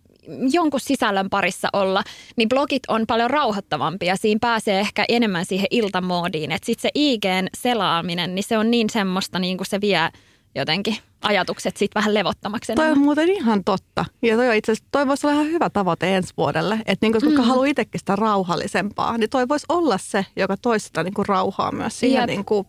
[0.52, 2.02] jonkun sisällön parissa olla,
[2.36, 4.16] niin blogit on paljon rauhoittavampia.
[4.16, 6.52] Siinä pääsee ehkä enemmän siihen iltamoodiin.
[6.52, 10.08] Että sitten se IGn selaaminen, niin se on niin semmoista, niin kuin se vie
[10.54, 14.04] jotenkin ajatukset sitten vähän levottomaksi Toi on muuten ihan totta.
[14.22, 16.74] Ja toi, itse asiassa, toi voisi olla ihan hyvä tavoite ensi vuodelle.
[16.86, 17.48] Että niinku, koska Mm.
[17.48, 22.00] haluaa itsekin sitä rauhallisempaa, niin toi voisi olla se, joka toisi sitä niinku rauhaa myös
[22.00, 22.26] siihen Jep.
[22.28, 22.66] niinku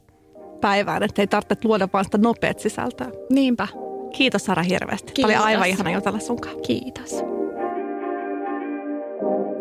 [0.62, 1.04] päivään.
[1.04, 3.08] Että ei tarvitse luoda vaan sitä nopeat sisältöä.
[3.30, 3.68] Niinpä.
[4.16, 5.14] Kiitos Sara hirveästi.
[5.14, 5.46] Tämä oli Kiitos.
[5.48, 6.62] aivan ihana jutella sunkaan.
[6.62, 7.12] Kiitos.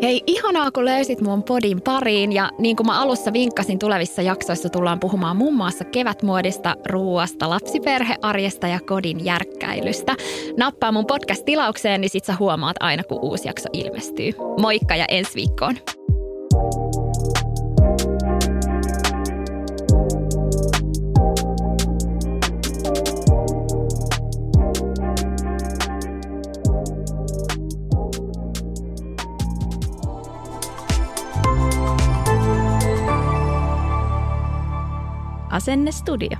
[0.02, 4.68] Hei, ihanaa kun löysit mun podin pariin ja niin kuin mä alussa vinkkasin, tulevissa jaksoissa
[4.68, 10.16] tullaan puhumaan muun muassa kevätmuodista, ruuasta, lapsiperhearjesta ja kodin järkkäilystä.
[10.56, 14.32] Nappaa mun podcast-tilaukseen, niin sit sä huomaat aina kun uusi jakso ilmestyy.
[14.60, 15.76] Moikka ja ensi viikkoon.
[16.54, 16.87] Asenne
[35.92, 36.38] Studio.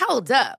[0.00, 0.58] Hold up.